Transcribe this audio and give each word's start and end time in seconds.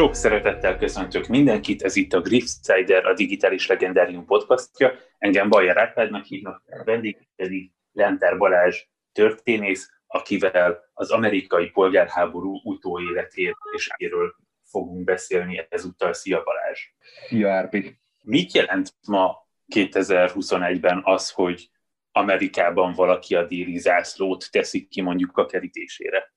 Sok 0.00 0.14
szeretettel 0.14 0.78
köszöntök 0.78 1.26
mindenkit, 1.26 1.82
ez 1.82 1.96
itt 1.96 2.12
a 2.12 2.20
Griffsider, 2.20 3.06
a 3.06 3.14
Digitális 3.14 3.66
Legendárium 3.66 4.24
podcastja. 4.24 4.92
Engem 5.18 5.48
Bajer 5.48 5.76
Árpádnak 5.76 6.24
hívnak, 6.24 6.62
a 6.66 6.84
vendég 6.84 7.28
pedig 7.36 7.72
Lenter 7.92 8.38
Balázs 8.38 8.82
történész, 9.12 9.90
akivel 10.06 10.80
az 10.92 11.10
amerikai 11.10 11.68
polgárháború 11.70 12.60
utóéletét 12.64 13.56
és 13.72 13.88
éről 13.96 14.34
fogunk 14.70 15.04
beszélni 15.04 15.66
ezúttal. 15.68 16.12
Szia 16.12 16.42
Balázs! 16.42 16.80
Szia 17.28 17.52
Árpi! 17.52 17.98
Mit 18.22 18.54
jelent 18.54 18.94
ma 19.06 19.48
2021-ben 19.74 21.00
az, 21.04 21.30
hogy 21.30 21.70
Amerikában 22.12 22.92
valaki 22.92 23.34
a 23.34 23.46
déli 23.46 23.78
zászlót 23.78 24.50
teszik 24.50 24.88
ki 24.88 25.00
mondjuk 25.00 25.36
a 25.36 25.46
kerítésére? 25.46 26.32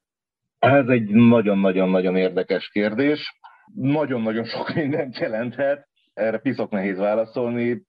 Ez 0.60 0.88
egy 0.88 1.10
nagyon-nagyon-nagyon 1.10 2.16
érdekes 2.16 2.70
kérdés. 2.70 3.42
Nagyon-nagyon 3.74 4.44
sok 4.44 4.74
mindent 4.74 5.18
jelenthet. 5.18 5.88
Erre 6.14 6.38
piszok 6.38 6.72
nehéz 6.72 6.98
válaszolni. 6.98 7.82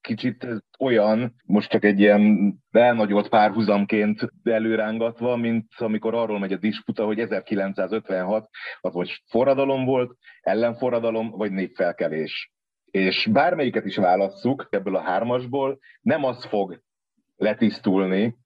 Kicsit 0.00 0.46
olyan, 0.78 1.34
most 1.44 1.70
csak 1.70 1.84
egy 1.84 2.00
ilyen 2.00 2.54
elnagyolt 2.70 3.28
párhuzamként 3.28 4.20
előrángatva, 4.42 5.36
mint 5.36 5.66
amikor 5.76 6.14
arról 6.14 6.38
megy 6.38 6.52
a 6.52 6.56
disputa, 6.56 7.04
hogy 7.04 7.18
1956 7.18 8.48
az 8.80 8.94
vagy 8.94 9.22
forradalom 9.30 9.84
volt, 9.84 10.16
ellenforradalom, 10.40 11.30
vagy 11.30 11.52
népfelkelés. 11.52 12.52
És 12.90 13.28
bármelyiket 13.32 13.84
is 13.84 13.96
válasszuk 13.96 14.66
ebből 14.70 14.96
a 14.96 15.02
hármasból, 15.02 15.78
nem 16.00 16.24
az 16.24 16.44
fog 16.44 16.82
letisztulni, 17.36 18.36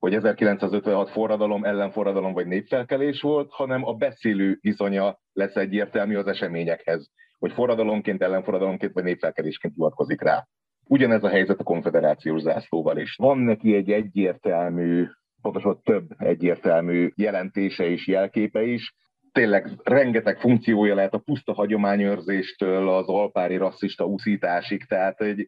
hogy 0.00 0.14
1956 0.14 1.10
forradalom, 1.10 1.64
ellenforradalom 1.64 2.32
vagy 2.32 2.46
népfelkelés 2.46 3.20
volt, 3.20 3.50
hanem 3.50 3.84
a 3.84 3.94
beszélő 3.94 4.58
viszonya 4.60 5.18
lesz 5.40 5.56
egyértelmű 5.56 6.16
az 6.16 6.26
eseményekhez, 6.26 7.10
hogy 7.38 7.52
forradalomként, 7.52 8.22
ellenforradalomként 8.22 8.92
vagy 8.92 9.04
népfelkelésként 9.04 9.74
hivatkozik 9.74 10.22
rá. 10.22 10.46
Ugyanez 10.84 11.24
a 11.24 11.28
helyzet 11.28 11.60
a 11.60 11.64
konfederációs 11.64 12.40
zászlóval 12.40 12.98
is. 12.98 13.14
Van 13.16 13.38
neki 13.38 13.74
egy 13.74 13.90
egyértelmű, 13.90 15.06
pontosan 15.42 15.80
több 15.82 16.06
egyértelmű 16.18 17.10
jelentése 17.14 17.84
és 17.84 18.06
jelképe 18.06 18.62
is, 18.62 18.94
tényleg 19.32 19.68
rengeteg 19.82 20.38
funkciója 20.38 20.94
lehet 20.94 21.14
a 21.14 21.18
puszta 21.18 21.52
hagyományőrzéstől 21.52 22.88
az 22.88 23.08
alpári 23.08 23.56
rasszista 23.56 24.04
úszításig, 24.04 24.84
tehát 24.84 25.20
egy, 25.20 25.46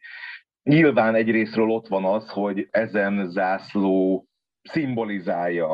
nyilván 0.62 1.14
egyrésztről 1.14 1.68
ott 1.68 1.88
van 1.88 2.04
az, 2.04 2.28
hogy 2.28 2.68
ezen 2.70 3.30
zászló 3.30 4.26
szimbolizálja 4.62 5.70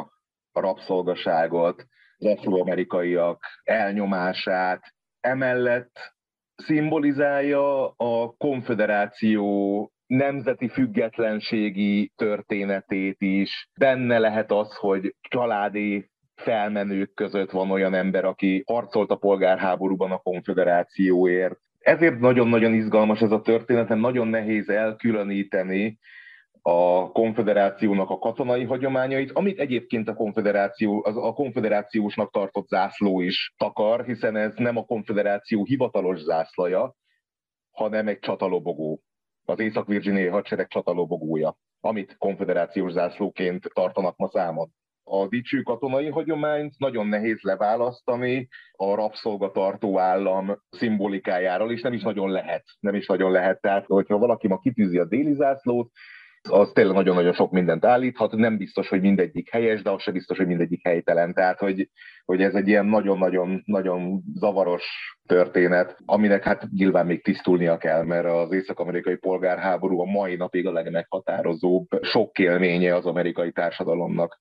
a 0.52 0.60
rabszolgaságot, 0.60 1.86
az 2.18 2.26
afroamerikaiak 2.26 3.44
elnyomását, 3.64 4.82
emellett 5.20 6.14
szimbolizálja 6.56 7.88
a 7.88 8.34
konfederáció 8.38 9.92
nemzeti 10.06 10.68
függetlenségi 10.68 12.12
történetét 12.16 13.16
is. 13.18 13.68
Benne 13.78 14.18
lehet 14.18 14.50
az, 14.50 14.74
hogy 14.76 15.14
családi 15.20 16.10
felmenők 16.34 17.14
között 17.14 17.50
van 17.50 17.70
olyan 17.70 17.94
ember, 17.94 18.24
aki 18.24 18.62
harcolt 18.66 19.10
a 19.10 19.16
polgárháborúban 19.16 20.10
a 20.10 20.18
konfederációért. 20.18 21.58
Ezért 21.78 22.18
nagyon-nagyon 22.18 22.74
izgalmas 22.74 23.20
ez 23.20 23.30
a 23.30 23.40
történet, 23.40 23.88
nagyon 23.88 24.28
nehéz 24.28 24.68
elkülöníteni 24.68 25.98
a 26.70 27.10
konfederációnak 27.12 28.10
a 28.10 28.18
katonai 28.18 28.64
hagyományait, 28.64 29.30
amit 29.32 29.58
egyébként 29.58 30.08
a, 30.08 30.14
konfederáció, 30.14 31.04
az 31.04 31.16
a 31.16 31.32
konfederációsnak 31.32 32.30
tartott 32.30 32.66
zászló 32.66 33.20
is 33.20 33.54
takar, 33.56 34.04
hiszen 34.04 34.36
ez 34.36 34.52
nem 34.56 34.76
a 34.76 34.84
konfederáció 34.84 35.64
hivatalos 35.64 36.18
zászlaja, 36.20 36.94
hanem 37.70 38.08
egy 38.08 38.18
csatalobogó, 38.18 39.00
az 39.44 39.58
Észak-Virginiai 39.58 40.26
hadsereg 40.26 40.68
csatalobogója, 40.68 41.56
amit 41.80 42.16
konfederációs 42.18 42.92
zászlóként 42.92 43.70
tartanak 43.74 44.16
ma 44.16 44.28
számon. 44.28 44.68
A 45.04 45.28
dicső 45.28 45.62
katonai 45.62 46.08
hagyományt 46.08 46.74
nagyon 46.78 47.06
nehéz 47.06 47.40
leválasztani 47.42 48.48
a 48.72 48.94
rabszolgatartó 48.94 49.98
állam 49.98 50.62
szimbolikájáról, 50.70 51.72
és 51.72 51.80
nem 51.80 51.92
is 51.92 52.02
nagyon 52.02 52.30
lehet. 52.30 52.64
Nem 52.80 52.94
is 52.94 53.06
nagyon 53.06 53.30
lehet. 53.30 53.60
Tehát, 53.60 53.86
hogyha 53.86 54.18
valaki 54.18 54.48
ma 54.48 54.58
kitűzi 54.58 54.98
a 54.98 55.04
déli 55.04 55.34
zászlót, 55.34 55.90
az 56.50 56.70
tényleg 56.74 56.94
nagyon-nagyon 56.94 57.32
sok 57.32 57.50
mindent 57.50 57.84
állíthat, 57.84 58.32
nem 58.32 58.56
biztos, 58.56 58.88
hogy 58.88 59.00
mindegyik 59.00 59.50
helyes, 59.50 59.82
de 59.82 59.90
az 59.90 60.02
sem 60.02 60.14
biztos, 60.14 60.36
hogy 60.36 60.46
mindegyik 60.46 60.80
helytelen. 60.84 61.34
Tehát, 61.34 61.58
hogy, 61.58 61.90
hogy 62.24 62.42
ez 62.42 62.54
egy 62.54 62.68
ilyen 62.68 62.86
nagyon-nagyon-nagyon 62.86 64.22
zavaros 64.34 64.84
történet, 65.26 65.96
aminek 66.04 66.44
hát 66.44 66.68
nyilván 66.70 67.06
még 67.06 67.22
tisztulnia 67.22 67.76
kell, 67.76 68.04
mert 68.04 68.26
az 68.26 68.52
észak-amerikai 68.52 69.16
polgárháború 69.16 70.00
a 70.00 70.04
mai 70.04 70.36
napig 70.36 70.66
a 70.66 70.72
legmeghatározóbb 70.72 71.86
sok 72.02 72.38
élménye 72.38 72.94
az 72.94 73.06
amerikai 73.06 73.52
társadalomnak. 73.52 74.40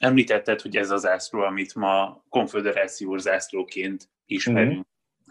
Említetted, 0.00 0.60
hogy 0.60 0.76
ez 0.76 0.90
az 0.90 1.00
zászló, 1.00 1.40
amit 1.40 1.74
ma 1.74 2.24
konföderációs 2.28 3.20
zászlóként 3.20 4.08
ismerünk, 4.26 4.72
mm-hmm 4.72 4.80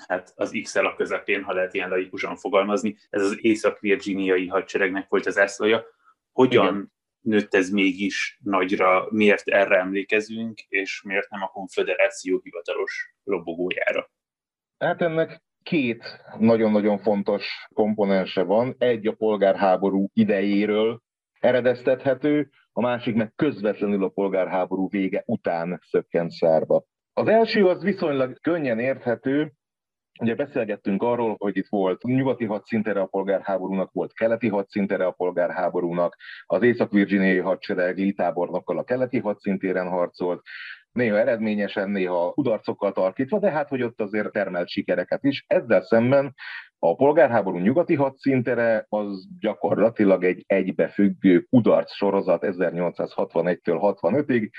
hát 0.08 0.34
az 0.36 0.60
x 0.64 0.76
a 0.76 0.94
közepén, 0.98 1.44
ha 1.44 1.54
lehet 1.54 1.74
ilyen 1.74 1.90
laikusan 1.90 2.36
fogalmazni, 2.36 2.98
ez 3.10 3.22
az 3.22 3.38
észak-virginiai 3.42 4.48
hadseregnek 4.48 5.10
volt 5.10 5.26
az 5.26 5.38
ászlója. 5.38 5.86
Hogyan 6.32 6.66
Igen. 6.66 6.92
nőtt 7.22 7.54
ez 7.54 7.70
mégis 7.70 8.40
nagyra, 8.44 9.08
miért 9.10 9.48
erre 9.48 9.78
emlékezünk, 9.80 10.60
és 10.60 11.02
miért 11.02 11.30
nem 11.30 11.42
a 11.42 11.48
konfederáció 11.48 12.40
hivatalos 12.44 13.16
lobogójára? 13.24 14.12
Hát 14.78 15.02
ennek 15.02 15.44
két 15.64 16.04
nagyon-nagyon 16.38 17.00
fontos 17.00 17.68
komponense 17.74 18.44
van. 18.44 18.76
Egy 18.78 19.08
a 19.08 19.14
polgárháború 19.14 20.10
idejéről 20.14 21.02
eredeztethető, 21.40 22.50
a 22.72 22.82
másik 22.82 23.16
meg 23.16 23.34
közvetlenül 23.36 24.04
a 24.04 24.10
polgárháború 24.10 24.90
vége 24.90 25.24
után 25.26 25.80
szökkent 25.90 26.32
szárba. 26.32 26.84
Az 27.14 27.28
első 27.28 27.68
az 27.68 27.84
viszonylag 27.84 28.40
könnyen 28.42 28.80
érthető, 28.80 29.54
Ugye 30.20 30.36
beszélgettünk 30.36 31.04
arról, 31.04 31.36
hogy 31.38 31.58
itt 31.58 31.68
volt 31.70 32.04
nyugati 32.04 32.46
hadszintere 32.46 33.00
a 33.00 33.06
polgárháborúnak, 33.06 33.92
volt 33.92 34.14
keleti 34.14 34.48
hadszintere 34.48 35.06
a 35.06 35.12
polgárháborúnak, 35.12 36.18
az 36.46 36.64
Észak-Virginiai 36.64 37.38
hadsereg 37.38 37.98
lítábornokkal 37.98 38.78
a 38.78 38.84
keleti 38.84 39.20
hadszintéren 39.20 39.88
harcolt, 39.88 40.42
néha 40.92 41.18
eredményesen, 41.18 41.90
néha 41.90 42.32
kudarcokkal 42.32 42.92
tarkítva, 42.92 43.40
de 43.40 43.52
hát, 43.52 43.70
hogy 43.70 43.82
ott 43.82 44.02
azért 44.02 44.32
termelt 44.32 44.70
sikereket 44.70 45.24
is. 45.24 45.44
Ezzel 45.48 45.82
szemben 45.82 46.34
a 46.80 46.96
polgárháború 46.96 47.58
nyugati 47.58 47.96
hadszintere 47.96 48.86
az 48.90 49.28
gyakorlatilag 49.40 50.24
egy 50.24 50.44
egybefüggő 50.48 51.42
kudarc 51.50 51.94
sorozat 51.94 52.46
1861-től 52.46 53.96
65-ig, 54.02 54.50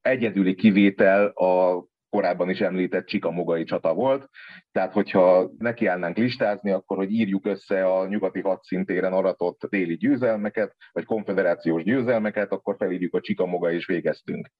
egyedüli 0.00 0.54
kivétel 0.54 1.26
a 1.26 1.84
korábban 2.10 2.50
is 2.50 2.60
említett 2.60 3.06
csikamogai 3.06 3.64
csata 3.64 3.94
volt. 3.94 4.28
Tehát, 4.72 4.92
hogyha 4.92 5.50
nekiállnánk 5.58 6.16
listázni, 6.16 6.70
akkor 6.70 6.96
hogy 6.96 7.12
írjuk 7.12 7.46
össze 7.46 7.84
a 7.84 8.06
nyugati 8.06 8.40
hadszintéren 8.40 9.12
aratott 9.12 9.66
déli 9.68 9.96
győzelmeket, 9.96 10.76
vagy 10.92 11.04
konfederációs 11.04 11.82
győzelmeket, 11.82 12.52
akkor 12.52 12.76
felírjuk 12.78 13.14
a 13.14 13.20
csikamoga 13.20 13.72
és 13.72 13.86
végeztünk. 13.86 14.50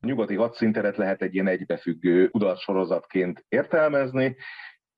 A 0.00 0.06
nyugati 0.06 0.34
hadszinteret 0.34 0.96
lehet 0.96 1.22
egy 1.22 1.34
ilyen 1.34 1.46
egybefüggő 1.46 2.28
kudarcsorozatként 2.28 3.44
értelmezni. 3.48 4.36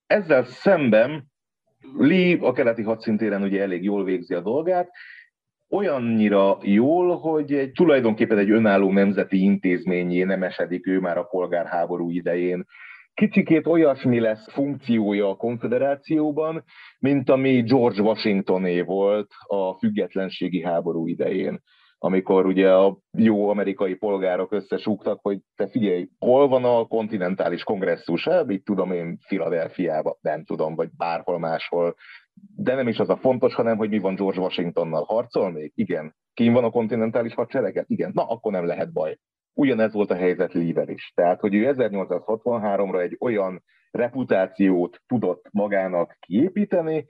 Ezzel 0.06 0.44
szemben 0.44 1.24
Lee 1.96 2.38
a 2.40 2.52
keleti 2.52 2.82
hadszintéren 2.82 3.42
ugye 3.42 3.62
elég 3.62 3.82
jól 3.82 4.04
végzi 4.04 4.34
a 4.34 4.40
dolgát, 4.40 4.90
olyannyira 5.70 6.58
jól, 6.62 7.16
hogy 7.16 7.52
egy, 7.52 7.72
tulajdonképpen 7.72 8.38
egy 8.38 8.50
önálló 8.50 8.92
nemzeti 8.92 9.42
intézményé 9.42 10.22
nem 10.22 10.42
esedik 10.42 10.86
ő 10.86 11.00
már 11.00 11.18
a 11.18 11.24
polgárháború 11.24 12.10
idején. 12.10 12.64
Kicsikét 13.14 13.66
olyasmi 13.66 14.20
lesz 14.20 14.52
funkciója 14.52 15.28
a 15.28 15.36
konfederációban, 15.36 16.64
mint 16.98 17.30
ami 17.30 17.62
George 17.62 18.02
Washingtoné 18.02 18.80
volt 18.80 19.30
a 19.46 19.72
függetlenségi 19.72 20.62
háború 20.62 21.06
idején 21.06 21.60
amikor 21.98 22.46
ugye 22.46 22.72
a 22.72 22.98
jó 23.18 23.48
amerikai 23.48 23.94
polgárok 23.94 24.52
összesúgtak, 24.52 25.18
hogy 25.22 25.38
te 25.56 25.68
figyelj, 25.68 26.08
hol 26.18 26.48
van 26.48 26.64
a 26.64 26.84
kontinentális 26.84 27.62
kongresszus? 27.62 28.24
Hát, 28.24 28.50
így 28.50 28.62
tudom 28.62 28.92
én, 28.92 29.18
Filadelfiába, 29.26 30.18
nem 30.20 30.44
tudom, 30.44 30.74
vagy 30.74 30.88
bárhol 30.96 31.38
máshol 31.38 31.94
de 32.56 32.74
nem 32.74 32.88
is 32.88 32.98
az 32.98 33.08
a 33.08 33.16
fontos, 33.16 33.54
hanem 33.54 33.76
hogy 33.76 33.88
mi 33.88 33.98
van 33.98 34.14
George 34.14 34.40
Washingtonnal. 34.40 35.04
Harcol 35.04 35.50
még? 35.50 35.72
Igen. 35.74 36.14
Kín 36.34 36.52
van 36.52 36.64
a 36.64 36.70
kontinentális 36.70 37.34
hadsereget? 37.34 37.88
Igen. 37.88 38.10
Na, 38.14 38.26
akkor 38.26 38.52
nem 38.52 38.66
lehet 38.66 38.92
baj. 38.92 39.18
Ugyanez 39.54 39.92
volt 39.92 40.10
a 40.10 40.14
helyzet 40.14 40.52
Líver 40.52 40.88
is. 40.88 41.12
Tehát, 41.14 41.40
hogy 41.40 41.54
ő 41.54 41.74
1863-ra 41.76 43.00
egy 43.00 43.16
olyan 43.20 43.62
reputációt 43.90 45.00
tudott 45.06 45.48
magának 45.52 46.16
kiépíteni, 46.20 47.06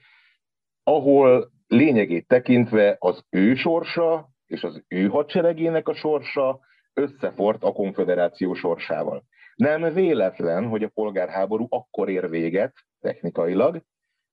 ahol 0.83 1.51
lényegét 1.67 2.29
tekintve 2.29 2.97
az 2.99 3.25
ő 3.31 3.55
sorsa 3.55 4.29
és 4.47 4.63
az 4.63 4.85
ő 4.89 5.07
hadseregének 5.07 5.89
a 5.89 5.95
sorsa 5.95 6.61
összefort 6.95 7.63
a 7.63 7.73
konfederáció 7.73 8.55
sorsával. 8.55 9.25
Nem 9.55 9.95
véletlen, 9.95 10.69
hogy 10.69 10.83
a 10.83 10.91
polgárháború 10.95 11.67
akkor 11.69 12.09
ér 12.09 12.31
véget 12.31 12.73
technikailag, 13.01 13.83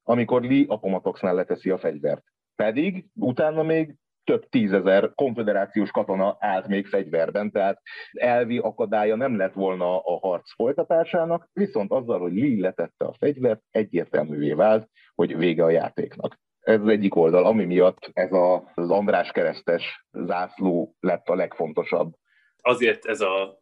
amikor 0.04 0.44
Lee 0.44 0.66
Appomattoxnál 0.68 1.36
leteszi 1.36 1.70
a 1.70 1.78
fegyvert. 1.78 2.24
Pedig 2.56 3.06
utána 3.14 3.64
még 3.64 3.96
több 4.24 4.50
tízezer 4.50 5.14
konfederációs 5.16 5.92
katona 5.92 6.38
állt 6.40 6.68
még 6.68 6.88
fegyverben, 6.88 7.52
tehát 7.52 7.82
elvi 8.12 8.58
akadálya 8.58 9.16
nem 9.16 9.38
lett 9.38 9.54
volna 9.54 10.00
a 10.00 10.20
harc 10.20 10.54
folytatásának, 10.54 11.50
viszont 11.54 11.92
azzal, 11.92 12.20
hogy 12.20 12.34
Lee 12.34 12.62
letette 12.62 13.06
a 13.06 13.16
fegyvert, 13.20 13.62
egyértelművé 13.72 14.54
vált, 14.54 14.90
hogy 15.16 15.38
vége 15.38 15.64
a 15.64 15.70
játéknak. 15.70 16.40
Ez 16.60 16.82
az 16.82 16.88
egyik 16.88 17.16
oldal, 17.16 17.46
ami 17.46 17.66
miatt 17.66 18.10
ez 18.14 18.32
a, 18.32 18.72
az 18.74 18.90
András 18.90 19.32
keresztes 19.32 20.06
zászló 20.12 20.96
lett 21.00 21.28
a 21.28 21.36
legfontosabb. 21.36 22.14
Azért 22.62 23.06
ez 23.06 23.22
a 23.22 23.62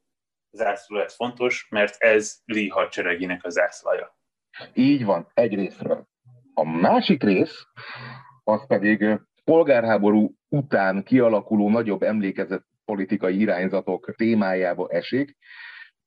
zászló 0.51 0.97
lett 0.97 1.11
fontos, 1.11 1.67
mert 1.69 1.95
ez 1.97 2.41
Lee 2.45 2.71
hadseregének 2.71 3.43
a 3.43 3.49
zászlaja. 3.49 4.15
Így 4.73 5.05
van, 5.05 5.27
egy 5.33 5.55
részről. 5.55 6.09
A 6.53 6.65
másik 6.65 7.23
rész, 7.23 7.65
az 8.43 8.67
pedig 8.67 9.19
polgárháború 9.43 10.33
után 10.49 11.03
kialakuló 11.03 11.69
nagyobb 11.69 12.01
emlékezett 12.01 12.65
politikai 12.85 13.39
irányzatok 13.39 14.13
témájába 14.15 14.89
esik. 14.89 15.37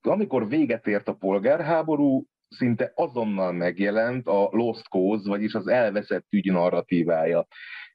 Amikor 0.00 0.48
véget 0.48 0.86
ért 0.86 1.08
a 1.08 1.14
polgárháború, 1.14 2.24
szinte 2.48 2.92
azonnal 2.94 3.52
megjelent 3.52 4.26
a 4.26 4.48
Lost 4.50 4.88
Cause, 4.88 5.28
vagyis 5.28 5.54
az 5.54 5.66
elveszett 5.66 6.26
ügy 6.30 6.52
narratívája. 6.52 7.46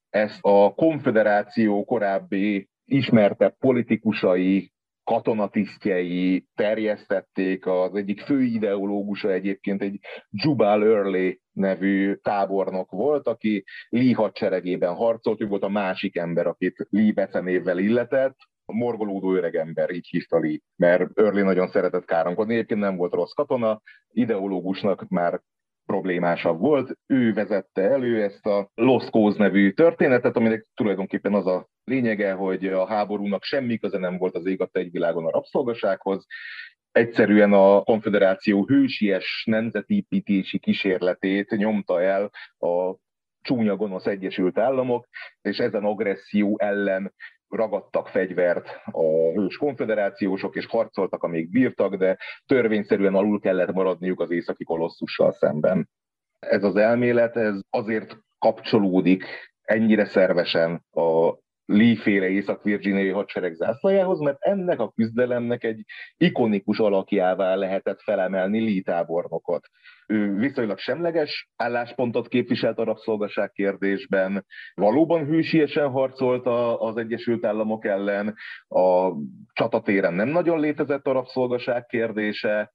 Ezt 0.09 0.39
a 0.41 0.73
konfederáció 0.75 1.85
korábbi 1.85 2.69
ismertebb 2.85 3.55
politikusai, 3.57 4.71
katonatisztjei 5.03 6.45
terjesztették, 6.55 7.65
az 7.65 7.95
egyik 7.95 8.21
fő 8.21 8.41
ideológusa 8.41 9.31
egyébként 9.31 9.81
egy 9.81 9.99
Jubal 10.29 10.83
Early 10.83 11.39
nevű 11.59 12.13
tábornok 12.13 12.91
volt, 12.91 13.27
aki 13.27 13.63
Lee 13.89 14.15
hadseregében 14.15 14.95
harcolt, 14.95 15.41
ő 15.41 15.47
volt 15.47 15.63
a 15.63 15.69
másik 15.69 16.17
ember, 16.17 16.47
akit 16.47 16.88
Lee 16.89 17.13
becenévvel 17.13 17.77
illetett, 17.77 18.35
a 18.65 18.73
morgolódó 18.73 19.33
öreg 19.33 19.56
ember, 19.56 19.89
így 19.89 20.07
hívta 20.07 20.39
Lee, 20.39 20.59
mert 20.75 21.19
Early 21.19 21.41
nagyon 21.41 21.67
szeretett 21.67 22.06
káromkodni, 22.06 22.53
egyébként 22.53 22.79
nem 22.79 22.95
volt 22.95 23.13
rossz 23.13 23.33
katona, 23.33 23.81
ideológusnak 24.11 25.07
már 25.07 25.41
problémásabb 25.85 26.59
volt. 26.59 26.97
Ő 27.07 27.33
vezette 27.33 27.81
elő 27.81 28.23
ezt 28.23 28.45
a 28.45 28.69
Lost 28.75 29.09
Cause 29.09 29.38
nevű 29.38 29.71
történetet, 29.71 30.35
aminek 30.35 30.65
tulajdonképpen 30.73 31.33
az 31.33 31.47
a 31.47 31.67
lényege, 31.83 32.31
hogy 32.31 32.65
a 32.65 32.88
háborúnak 32.88 33.44
semmi 33.44 33.77
köze 33.77 33.97
nem 33.97 34.17
volt 34.17 34.35
az 34.35 34.45
ég 34.45 34.61
a 34.61 34.69
világon 34.71 35.25
a 35.25 35.31
rabszolgasághoz, 35.31 36.25
egyszerűen 36.91 37.53
a 37.53 37.81
konfederáció 37.81 38.65
hősies 38.65 39.44
nemzetépítési 39.45 40.59
kísérletét 40.59 41.50
nyomta 41.50 42.01
el 42.01 42.31
a 42.57 42.95
csúnya 43.41 43.75
gonosz 43.75 44.06
Egyesült 44.06 44.57
Államok, 44.57 45.07
és 45.41 45.57
ezen 45.57 45.83
agresszió 45.83 46.57
ellen 46.59 47.13
ragadtak 47.50 48.07
fegyvert 48.07 48.81
a 48.86 49.31
hős 49.33 49.57
konfederációsok, 49.57 50.56
és 50.56 50.65
harcoltak, 50.65 51.24
amíg 51.24 51.50
bírtak, 51.50 51.95
de 51.95 52.18
törvényszerűen 52.45 53.15
alul 53.15 53.39
kellett 53.39 53.71
maradniuk 53.71 54.19
az 54.19 54.31
északi 54.31 54.63
kolosszussal 54.63 55.31
szemben. 55.31 55.89
Ez 56.39 56.63
az 56.63 56.75
elmélet 56.75 57.35
ez 57.35 57.59
azért 57.69 58.18
kapcsolódik 58.38 59.25
ennyire 59.62 60.06
szervesen 60.06 60.85
a 60.92 61.33
Lee-féle 61.71 62.30
észak-virginiai 62.30 63.10
hadsereg 63.10 63.54
zászlajához, 63.54 64.19
mert 64.19 64.38
ennek 64.39 64.80
a 64.80 64.92
küzdelemnek 64.95 65.63
egy 65.63 65.83
ikonikus 66.18 66.80
alakjává 66.80 67.56
lehetett 67.56 68.01
felemelni 68.01 68.60
Lee 68.60 68.81
tábornokot. 68.81 69.68
Ő 70.07 70.36
viszonylag 70.36 70.77
semleges 70.77 71.50
álláspontot 71.56 72.27
képviselt 72.27 72.77
a 72.77 72.83
rabszolgaság 72.83 73.51
kérdésben, 73.51 74.45
valóban 74.74 75.25
hősiesen 75.25 75.89
harcolt 75.89 76.45
az 76.80 76.98
Egyesült 76.98 77.45
Államok 77.45 77.86
ellen, 77.86 78.36
a 78.68 79.12
csatatéren 79.54 80.13
nem 80.13 80.27
nagyon 80.30 80.60
létezett 80.60 81.06
a 81.06 81.12
rabszolgaság 81.12 81.86
kérdése, 81.86 82.71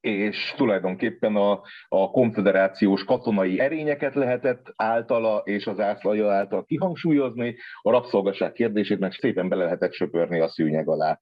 és 0.00 0.54
tulajdonképpen 0.56 1.36
a, 1.36 1.62
a 1.88 2.10
konfederációs 2.10 3.04
katonai 3.04 3.60
erényeket 3.60 4.14
lehetett 4.14 4.72
általa 4.76 5.38
és 5.44 5.66
az 5.66 5.80
ászlaja 5.80 6.30
által 6.30 6.64
kihangsúlyozni, 6.64 7.56
a 7.82 7.90
rabszolgaság 7.90 8.52
kérdését 8.52 8.98
meg 8.98 9.12
szépen 9.12 9.48
bele 9.48 9.64
lehetett 9.64 9.92
söpörni 9.92 10.40
a 10.40 10.48
szűnyeg 10.48 10.88
alá. 10.88 11.20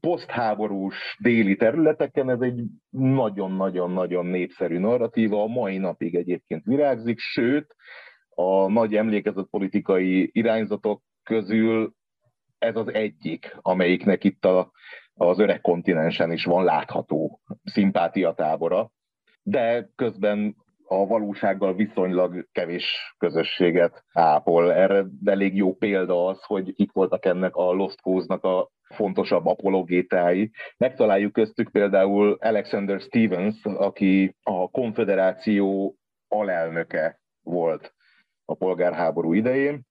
Posztháborús 0.00 1.16
déli 1.18 1.56
területeken 1.56 2.30
ez 2.30 2.40
egy 2.40 2.62
nagyon-nagyon-nagyon 2.90 4.26
népszerű 4.26 4.78
narratíva, 4.78 5.42
a 5.42 5.46
mai 5.46 5.78
napig 5.78 6.14
egyébként 6.14 6.64
virágzik, 6.64 7.18
sőt, 7.18 7.74
a 8.28 8.70
nagy 8.70 8.94
emlékezett 8.94 9.50
politikai 9.50 10.30
irányzatok 10.32 11.02
közül 11.22 11.92
ez 12.58 12.76
az 12.76 12.92
egyik, 12.92 13.56
amelyiknek 13.60 14.24
itt 14.24 14.44
a 14.44 14.70
az 15.26 15.38
öreg 15.38 15.60
kontinensen 15.60 16.32
is 16.32 16.44
van 16.44 16.64
látható 16.64 17.40
szimpátiatábora, 17.64 18.90
de 19.42 19.88
közben 19.96 20.56
a 20.84 21.06
valósággal 21.06 21.74
viszonylag 21.74 22.48
kevés 22.52 23.14
közösséget 23.18 24.04
ápol. 24.12 24.72
Erre 24.72 25.04
elég 25.24 25.56
jó 25.56 25.74
példa 25.74 26.26
az, 26.26 26.42
hogy 26.42 26.72
itt 26.74 26.92
voltak 26.92 27.24
ennek 27.24 27.54
a 27.54 27.72
Lost 27.72 28.00
Cause-nak 28.00 28.44
a 28.44 28.70
fontosabb 28.94 29.46
apologétái. 29.46 30.50
Megtaláljuk 30.76 31.32
köztük 31.32 31.70
például 31.70 32.36
Alexander 32.40 33.00
Stevens, 33.00 33.64
aki 33.64 34.36
a 34.42 34.70
konfederáció 34.70 35.94
alelnöke 36.28 37.20
volt 37.42 37.94
a 38.44 38.54
polgárháború 38.54 39.32
idején, 39.32 39.88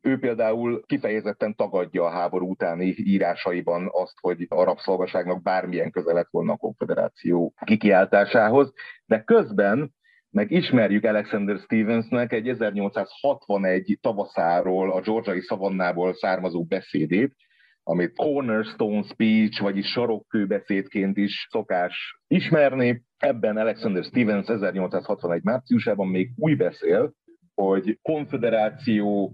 ő 0.00 0.18
például 0.18 0.82
kifejezetten 0.86 1.54
tagadja 1.54 2.04
a 2.04 2.10
háború 2.10 2.50
utáni 2.50 2.94
írásaiban 2.96 3.88
azt, 3.92 4.14
hogy 4.20 4.46
a 4.48 4.64
rabszolgaságnak 4.64 5.42
bármilyen 5.42 5.90
köze 5.90 6.12
lett 6.12 6.28
volna 6.30 6.52
a 6.52 6.56
konfederáció 6.56 7.52
kikiáltásához, 7.64 8.72
de 9.06 9.22
közben 9.22 9.96
meg 10.30 10.50
ismerjük 10.50 11.04
Alexander 11.04 11.58
Stevensnek 11.58 12.32
egy 12.32 12.48
1861 12.48 13.98
tavaszáról, 14.00 14.92
a 14.92 15.00
georgiai 15.00 15.40
szavannából 15.40 16.14
származó 16.14 16.64
beszédét, 16.64 17.34
amit 17.82 18.16
cornerstone 18.16 19.02
speech, 19.02 19.60
vagyis 19.62 19.86
sarokkő 19.86 20.46
beszédként 20.46 21.16
is 21.16 21.46
szokás 21.50 22.20
ismerni. 22.26 23.02
Ebben 23.16 23.56
Alexander 23.56 24.04
Stevens 24.04 24.48
1861 24.48 25.42
márciusában 25.42 26.08
még 26.08 26.30
úgy 26.36 26.56
beszél, 26.56 27.12
hogy 27.54 27.98
konfederáció 28.02 29.32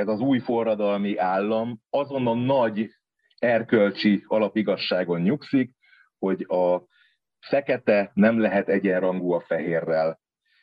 ez 0.00 0.08
az 0.08 0.20
új 0.20 0.38
forradalmi 0.38 1.16
állam 1.16 1.80
azon 1.90 2.26
a 2.26 2.34
nagy 2.34 2.88
erkölcsi 3.38 4.24
alapigasságon 4.26 5.20
nyugszik, 5.20 5.70
hogy 6.18 6.46
a 6.48 6.82
fekete 7.48 8.10
nem 8.14 8.40
lehet 8.40 8.68
egyenrangú 8.68 9.32
a 9.32 9.40
fehérrel, 9.40 10.20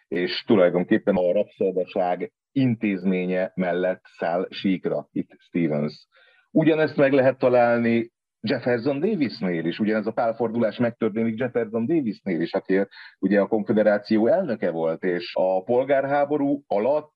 és 0.07 0.43
tulajdonképpen 0.45 1.15
a 1.15 1.31
rabszolgaság 1.31 2.31
intézménye 2.51 3.51
mellett 3.55 4.01
száll 4.17 4.47
síkra 4.49 5.07
itt 5.11 5.29
Stevens. 5.37 6.07
Ugyanezt 6.51 6.95
meg 6.95 7.11
lehet 7.11 7.37
találni 7.37 8.11
Jefferson 8.41 8.99
Davisnél 8.99 9.65
is, 9.65 9.79
ugyanez 9.79 10.07
a 10.07 10.11
pálfordulás 10.11 10.77
megtörténik 10.77 11.39
Jefferson 11.39 11.85
Davisnél 11.85 12.41
is, 12.41 12.53
aki 12.53 12.87
ugye 13.19 13.39
a 13.39 13.47
konfederáció 13.47 14.27
elnöke 14.27 14.71
volt, 14.71 15.03
és 15.03 15.31
a 15.33 15.63
polgárháború 15.63 16.63
alatt 16.67 17.15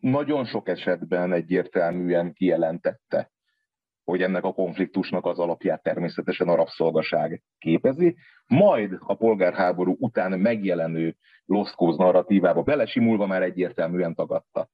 nagyon 0.00 0.44
sok 0.44 0.68
esetben 0.68 1.32
egyértelműen 1.32 2.32
kijelentette, 2.32 3.30
hogy 4.04 4.22
ennek 4.22 4.44
a 4.44 4.52
konfliktusnak 4.52 5.26
az 5.26 5.38
alapját 5.38 5.82
természetesen 5.82 6.48
a 6.48 6.54
rabszolgaság 6.54 7.42
képezi, 7.58 8.16
majd 8.46 8.96
a 8.98 9.14
polgárháború 9.14 9.96
után 9.98 10.38
megjelenő 10.38 11.16
Cause 11.46 12.04
narratívába 12.04 12.62
belesimulva 12.62 13.26
már 13.26 13.42
egyértelműen 13.42 14.14
tagadta. 14.14 14.68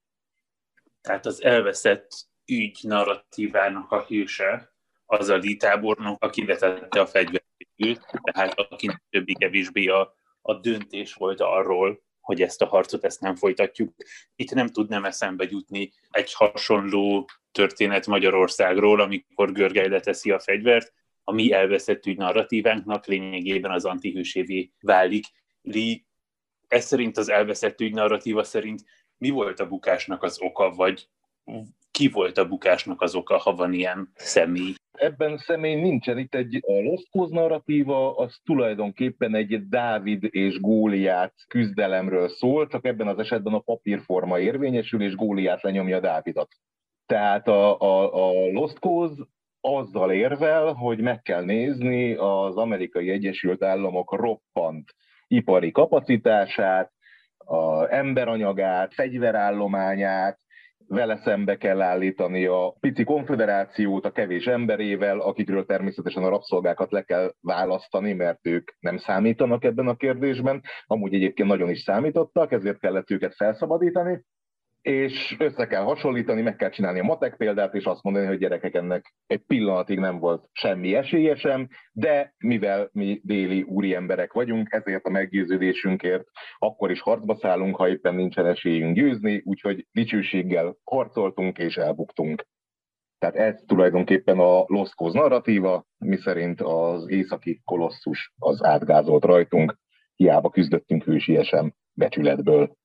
Tehát 1.01 1.27
az 1.27 1.43
elveszett 1.43 2.09
ügy 2.47 2.79
narratívának 2.83 3.91
a 3.91 4.05
hőse 4.05 4.75
az 5.07 5.29
a 5.29 5.39
tábornok, 5.59 6.25
aki 6.25 6.45
vetette 6.45 7.01
a 7.01 7.07
fegyverét, 7.07 8.07
tehát 8.23 8.59
aki 8.59 8.89
többé-kevésbé 9.11 9.87
a, 9.87 10.15
a 10.41 10.55
döntés 10.55 11.15
volt 11.15 11.41
arról, 11.41 12.03
hogy 12.27 12.43
ezt 12.43 12.63
a 12.63 12.67
harcot 12.67 13.05
ezt 13.05 13.21
nem 13.21 13.37
folytatjuk. 13.37 13.95
Itt 14.37 14.51
nem 14.51 14.67
tudnám 14.67 15.05
eszembe 15.05 15.47
jutni 15.51 15.93
egy 16.11 16.33
hasonló 16.33 17.29
történet 17.53 18.07
Magyarországról, 18.07 19.01
amikor 19.01 19.53
Görgely 19.53 19.89
leteszi 19.89 20.31
a 20.31 20.39
fegyvert, 20.39 20.93
a 21.25 21.33
mi 21.33 21.53
elveszett 21.53 22.07
ügy 22.07 22.17
narratívánknak 22.17 23.07
lényegében 23.07 23.71
az 23.71 23.85
antihősévé 23.85 24.71
válik. 24.81 25.25
Lee, 25.63 25.97
ez 26.69 26.85
szerint 26.85 27.17
az 27.17 27.29
elveszett 27.29 27.81
ügy 27.81 27.93
narratíva 27.95 28.45
szerint 28.45 28.85
mi 29.19 29.31
volt 29.31 29.61
a 29.61 29.69
bukásnak 29.69 30.23
az 30.23 30.41
oka, 30.41 30.71
vagy 30.71 31.09
ki 31.97 32.09
volt 32.09 32.39
a 32.39 32.49
bukásnak 32.49 33.01
az 33.01 33.15
oka, 33.15 33.37
ha 33.37 33.55
van 33.55 33.73
ilyen 33.73 34.09
személy? 34.15 34.75
Ebben 34.93 35.37
személy 35.37 35.75
nincsen. 35.75 36.19
Itt 36.19 36.35
egy 36.35 36.57
a 36.67 36.73
Lost 36.73 37.11
Cause 37.11 37.35
narratíva, 37.35 38.17
az 38.17 38.41
tulajdonképpen 38.45 39.35
egy 39.35 39.69
Dávid 39.69 40.29
és 40.31 40.61
Góliát 40.61 41.35
küzdelemről 41.49 42.29
szól, 42.29 42.67
csak 42.67 42.87
ebben 42.87 43.07
az 43.07 43.19
esetben 43.19 43.55
a 43.55 43.59
papírforma 43.59 44.39
érvényesül, 44.39 45.03
és 45.03 45.15
Góliát 45.15 45.63
lenyomja 45.63 46.01
Dávidot. 46.01 46.49
Tehát 47.07 47.49
a, 47.49 47.81
a, 47.81 48.15
a 48.15 48.51
Lost 48.51 48.79
Cause 48.79 49.23
azzal 49.61 50.13
érvel, 50.13 50.73
hogy 50.73 51.01
meg 51.01 51.23
kell 51.23 51.45
nézni 51.45 52.15
az 52.15 52.57
amerikai 52.57 53.11
Egyesült 53.11 53.63
Államok 53.63 54.15
roppant 54.15 54.95
ipari 55.27 55.71
kapacitását, 55.71 56.93
a 57.39 57.95
emberanyagát, 57.95 58.95
fegyverállományát, 58.95 60.39
vele 60.89 61.17
szembe 61.17 61.57
kell 61.57 61.81
állítani 61.81 62.47
a 62.47 62.77
pici 62.81 63.05
konfederációt 63.05 64.05
a 64.05 64.11
kevés 64.11 64.47
emberével, 64.47 65.21
akikről 65.21 65.65
természetesen 65.65 66.23
a 66.23 66.29
rabszolgákat 66.29 66.93
le 66.93 67.03
kell 67.03 67.33
választani, 67.41 68.13
mert 68.13 68.47
ők 68.47 68.71
nem 68.81 68.97
számítanak 68.97 69.65
ebben 69.65 69.87
a 69.87 69.97
kérdésben. 69.97 70.63
Amúgy 70.87 71.15
egyébként 71.15 71.49
nagyon 71.49 71.71
is 71.71 71.81
számítottak, 71.81 72.53
ezért 72.53 72.79
kellett 72.79 73.11
őket 73.11 73.35
felszabadítani 73.35 74.25
és 74.87 75.37
össze 75.39 75.67
kell 75.67 75.83
hasonlítani, 75.83 76.43
meg 76.43 76.57
kell 76.57 76.71
csinálni 76.71 76.99
a 76.99 77.05
matek 77.05 77.37
példát, 77.37 77.75
és 77.75 77.85
azt 77.85 78.03
mondani, 78.03 78.27
hogy 78.27 78.39
gyerekek, 78.39 78.75
ennek 78.75 79.15
egy 79.27 79.43
pillanatig 79.47 79.99
nem 79.99 80.19
volt 80.19 80.49
semmi 80.53 80.95
esélye 80.95 81.37
sem, 81.37 81.69
de 81.93 82.35
mivel 82.39 82.89
mi 82.93 83.21
déli 83.25 83.63
úri 83.63 83.95
emberek 83.95 84.33
vagyunk, 84.33 84.73
ezért 84.73 85.05
a 85.05 85.11
meggyőződésünkért 85.11 86.25
akkor 86.59 86.91
is 86.91 87.01
harcba 87.01 87.37
szállunk, 87.37 87.77
ha 87.77 87.89
éppen 87.89 88.15
nincsen 88.15 88.47
esélyünk 88.47 88.95
győzni, 88.95 89.43
úgyhogy 89.45 89.87
dicsőséggel 89.93 90.77
harcoltunk 90.85 91.59
és 91.59 91.77
elbuktunk. 91.77 92.47
Tehát 93.19 93.37
ez 93.37 93.63
tulajdonképpen 93.67 94.39
a 94.39 94.65
Cause 94.65 95.19
narratíva, 95.19 95.87
miszerint 95.99 96.61
az 96.61 97.11
északi 97.11 97.61
kolosszus 97.65 98.33
az 98.39 98.65
átgázolt 98.65 99.25
rajtunk, 99.25 99.79
hiába 100.17 100.51
küzdöttünk 100.51 101.05
hősiesen 101.05 101.75
becsületből 101.93 102.77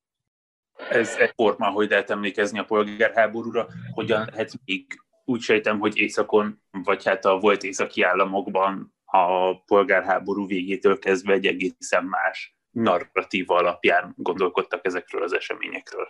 ez 0.89 1.15
egy 1.17 1.31
forma, 1.35 1.65
hogy 1.65 1.89
lehet 1.89 2.09
emlékezni 2.09 2.59
a 2.59 2.63
polgárháborúra, 2.63 3.67
hogyan 3.91 4.27
lehet 4.31 4.51
még 4.65 4.85
úgy 5.25 5.41
sejtem, 5.41 5.79
hogy 5.79 5.97
északon, 5.97 6.61
vagy 6.71 7.05
hát 7.05 7.25
a 7.25 7.39
volt 7.39 7.63
északi 7.63 8.01
államokban 8.01 8.93
a 9.05 9.55
polgárháború 9.63 10.47
végétől 10.47 10.99
kezdve 10.99 11.33
egy 11.33 11.45
egészen 11.45 12.03
más 12.03 12.55
narratíva 12.71 13.55
alapján 13.55 14.13
gondolkodtak 14.17 14.85
ezekről 14.85 15.23
az 15.23 15.33
eseményekről. 15.33 16.07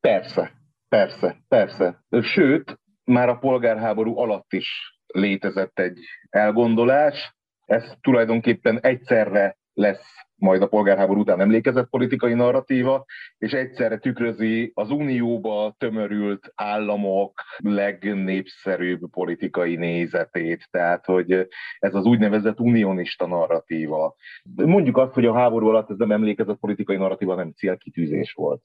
Persze, 0.00 0.52
persze, 0.88 1.36
persze. 1.48 2.04
Sőt, 2.22 2.80
már 3.04 3.28
a 3.28 3.38
polgárháború 3.38 4.18
alatt 4.18 4.52
is 4.52 4.98
létezett 5.06 5.78
egy 5.78 5.98
elgondolás. 6.30 7.34
Ez 7.66 7.92
tulajdonképpen 8.00 8.80
egyszerre 8.80 9.56
lesz 9.72 10.06
majd 10.42 10.62
a 10.62 10.66
polgárháború 10.66 11.20
után 11.20 11.40
emlékezett 11.40 11.88
politikai 11.88 12.34
narratíva, 12.34 13.04
és 13.38 13.52
egyszerre 13.52 13.98
tükrözi 13.98 14.70
az 14.74 14.90
unióba 14.90 15.74
tömörült 15.78 16.52
államok 16.54 17.42
legnépszerűbb 17.58 19.10
politikai 19.10 19.76
nézetét, 19.76 20.68
tehát 20.70 21.04
hogy 21.04 21.48
ez 21.78 21.94
az 21.94 22.04
úgynevezett 22.04 22.60
unionista 22.60 23.26
narratíva. 23.26 24.14
Mondjuk 24.54 24.96
azt, 24.96 25.14
hogy 25.14 25.26
a 25.26 25.34
háború 25.34 25.68
alatt 25.68 25.90
ez 25.90 25.96
nem 25.96 26.12
emlékezett 26.12 26.58
politikai 26.58 26.96
narratíva, 26.96 27.34
nem 27.34 27.52
célkitűzés 27.52 28.32
volt. 28.32 28.62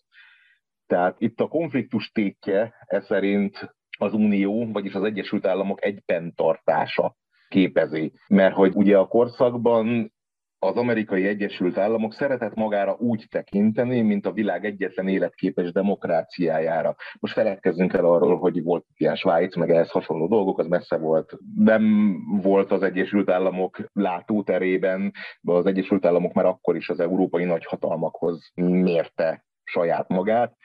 Tehát 0.88 1.16
itt 1.20 1.40
a 1.40 1.48
konfliktus 1.48 2.12
tétje 2.12 2.74
ez 2.86 3.06
szerint 3.06 3.76
az 3.98 4.14
Unió, 4.14 4.72
vagyis 4.72 4.94
az 4.94 5.04
Egyesült 5.04 5.46
Államok 5.46 5.86
egyben 5.86 6.34
tartása 6.36 7.16
képezi. 7.50 8.14
Mert 8.28 8.56
hogy 8.56 8.72
ugye 8.76 8.98
a 8.98 9.08
korszakban 9.08 10.16
az 10.60 10.76
amerikai 10.76 11.28
Egyesült 11.28 11.78
Államok 11.78 12.14
szeretett 12.14 12.54
magára 12.54 12.96
úgy 13.00 13.26
tekinteni, 13.30 14.02
mint 14.02 14.26
a 14.26 14.32
világ 14.32 14.66
egyetlen 14.66 15.08
életképes 15.08 15.72
demokráciájára. 15.72 16.96
Most 17.20 17.34
feledkezzünk 17.34 17.94
el 17.94 18.06
arról, 18.06 18.38
hogy 18.38 18.64
volt 18.64 18.86
ilyen 18.98 19.16
Svájc, 19.16 19.56
meg 19.56 19.70
ehhez 19.70 19.90
hasonló 19.90 20.28
dolgok, 20.28 20.60
az 20.60 20.68
messze 20.68 20.98
volt. 20.98 21.38
Nem 21.56 22.16
volt 22.42 22.72
az 22.72 22.84
Egyesült 22.84 23.30
Államok 23.30 23.90
látóterében, 23.94 25.14
az 25.42 25.66
Egyesült 25.66 26.06
Államok 26.06 26.34
már 26.34 26.46
akkor 26.46 26.76
is 26.76 26.90
az 26.90 27.00
európai 27.00 27.44
nagyhatalmakhoz 27.44 28.52
mérte 28.56 29.46
saját 29.64 30.08
magát, 30.08 30.56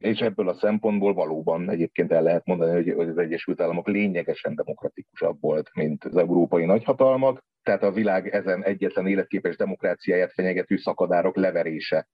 és 0.00 0.18
ebből 0.20 0.48
a 0.48 0.58
szempontból 0.58 1.14
valóban 1.14 1.70
egyébként 1.70 2.12
el 2.12 2.22
lehet 2.22 2.46
mondani, 2.46 2.92
hogy 2.92 3.08
az 3.08 3.18
Egyesült 3.18 3.60
Államok 3.60 3.86
lényegesen 3.86 4.54
demokratikusabb 4.54 5.40
volt, 5.40 5.70
mint 5.74 6.04
az 6.04 6.16
európai 6.16 6.64
nagyhatalmak 6.64 7.42
tehát 7.62 7.82
a 7.82 7.92
világ 7.92 8.28
ezen 8.28 8.64
egyetlen 8.64 9.06
életképes 9.06 9.56
demokráciáját 9.56 10.32
fenyegető 10.32 10.76
szakadárok 10.76 11.36
leverése 11.36 12.08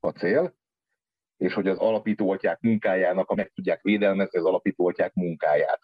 a 0.00 0.08
cél, 0.08 0.54
és 1.36 1.54
hogy 1.54 1.68
az 1.68 1.78
alapító 1.78 2.30
atyák 2.30 2.60
munkájának, 2.60 3.30
a 3.30 3.34
meg 3.34 3.50
tudják 3.54 3.82
védelmezni 3.82 4.38
az 4.38 4.44
alapító 4.44 4.88
atyák 4.88 5.14
munkáját. 5.14 5.80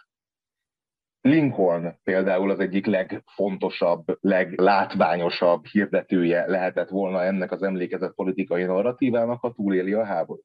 Lincoln 1.20 1.98
például 2.02 2.50
az 2.50 2.58
egyik 2.58 2.86
legfontosabb, 2.86 4.04
leglátványosabb 4.20 5.64
hirdetője 5.64 6.46
lehetett 6.46 6.88
volna 6.88 7.22
ennek 7.22 7.52
az 7.52 7.62
emlékezett 7.62 8.14
politikai 8.14 8.64
narratívának, 8.64 9.40
ha 9.40 9.52
túléli 9.52 9.92
a 9.92 10.04
háborút. 10.04 10.44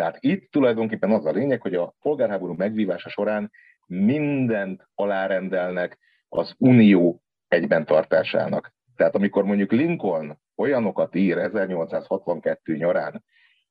Tehát 0.00 0.16
itt 0.20 0.50
tulajdonképpen 0.50 1.10
az 1.10 1.26
a 1.26 1.30
lényeg, 1.30 1.60
hogy 1.60 1.74
a 1.74 1.94
polgárháború 2.00 2.54
megvívása 2.54 3.08
során 3.08 3.50
mindent 3.86 4.88
alárendelnek 4.94 5.98
az 6.28 6.54
unió 6.58 7.22
egyben 7.48 7.84
tartásának. 7.84 8.72
Tehát 8.96 9.14
amikor 9.14 9.44
mondjuk 9.44 9.72
Lincoln 9.72 10.38
olyanokat 10.56 11.14
ír 11.14 11.38
1862 11.38 12.76
nyarán, 12.76 13.24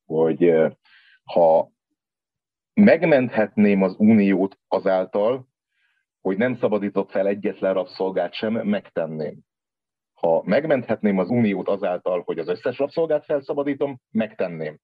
hogy 0.04 0.54
ha 1.24 1.70
megmenthetném 2.74 3.82
az 3.82 3.94
uniót 3.98 4.58
azáltal, 4.68 5.46
hogy 6.20 6.36
nem 6.36 6.54
szabadítok 6.54 7.10
fel 7.10 7.26
egyetlen 7.26 7.74
rabszolgát 7.74 8.32
sem, 8.32 8.52
megtenném. 8.52 9.38
Ha 10.12 10.42
megmenthetném 10.44 11.18
az 11.18 11.28
uniót 11.28 11.68
azáltal, 11.68 12.22
hogy 12.24 12.38
az 12.38 12.48
összes 12.48 12.78
rabszolgát 12.78 13.24
felszabadítom, 13.24 14.00
megtenném. 14.10 14.78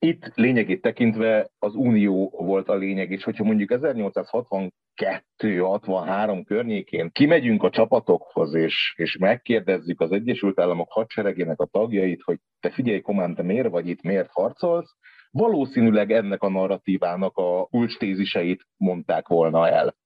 Itt 0.00 0.34
lényegét 0.34 0.80
tekintve 0.80 1.50
az 1.58 1.74
unió 1.74 2.30
volt 2.30 2.68
a 2.68 2.74
lényeg, 2.74 3.10
és 3.10 3.24
hogyha 3.24 3.44
mondjuk 3.44 3.70
1862-63 3.72 6.42
környékén 6.46 7.10
kimegyünk 7.10 7.62
a 7.62 7.70
csapatokhoz, 7.70 8.54
és, 8.54 8.94
és 8.96 9.16
megkérdezzük 9.16 10.00
az 10.00 10.12
Egyesült 10.12 10.60
Államok 10.60 10.92
hadseregének 10.92 11.60
a 11.60 11.66
tagjait, 11.66 12.22
hogy 12.22 12.38
te 12.60 12.70
figyelj, 12.70 13.00
komán, 13.00 13.34
te 13.34 13.42
miért 13.42 13.68
vagy 13.68 13.88
itt, 13.88 14.02
miért 14.02 14.30
harcolsz, 14.30 14.96
valószínűleg 15.30 16.12
ennek 16.12 16.42
a 16.42 16.48
narratívának 16.48 17.36
a 17.36 17.66
kulcstéziseit 17.66 18.66
mondták 18.76 19.28
volna 19.28 19.68
el. 19.68 19.96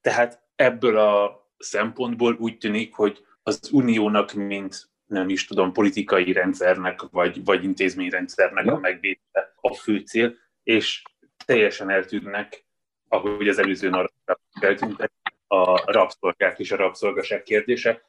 Tehát 0.00 0.42
ebből 0.54 0.98
a 0.98 1.46
szempontból 1.58 2.36
úgy 2.40 2.58
tűnik, 2.58 2.94
hogy 2.94 3.26
az 3.42 3.70
uniónak, 3.72 4.32
mint 4.32 4.90
nem 5.08 5.28
is 5.28 5.44
tudom, 5.46 5.72
politikai 5.72 6.32
rendszernek, 6.32 7.02
vagy, 7.10 7.44
vagy 7.44 7.64
intézményrendszernek 7.64 8.64
ja. 8.64 8.72
a 8.72 8.78
megvédele 8.78 9.54
a 9.60 9.74
fő 9.74 9.98
cél, 9.98 10.34
és 10.62 11.02
teljesen 11.46 11.90
eltűnnek, 11.90 12.66
ahogy 13.08 13.48
az 13.48 13.58
előző 13.58 13.88
narratívában 13.88 14.44
eltűntek, 14.60 15.12
a 15.46 15.92
rabszolgák 15.92 16.58
és 16.58 16.72
a 16.72 16.76
rabszolgaság 16.76 17.42
kérdése. 17.42 18.02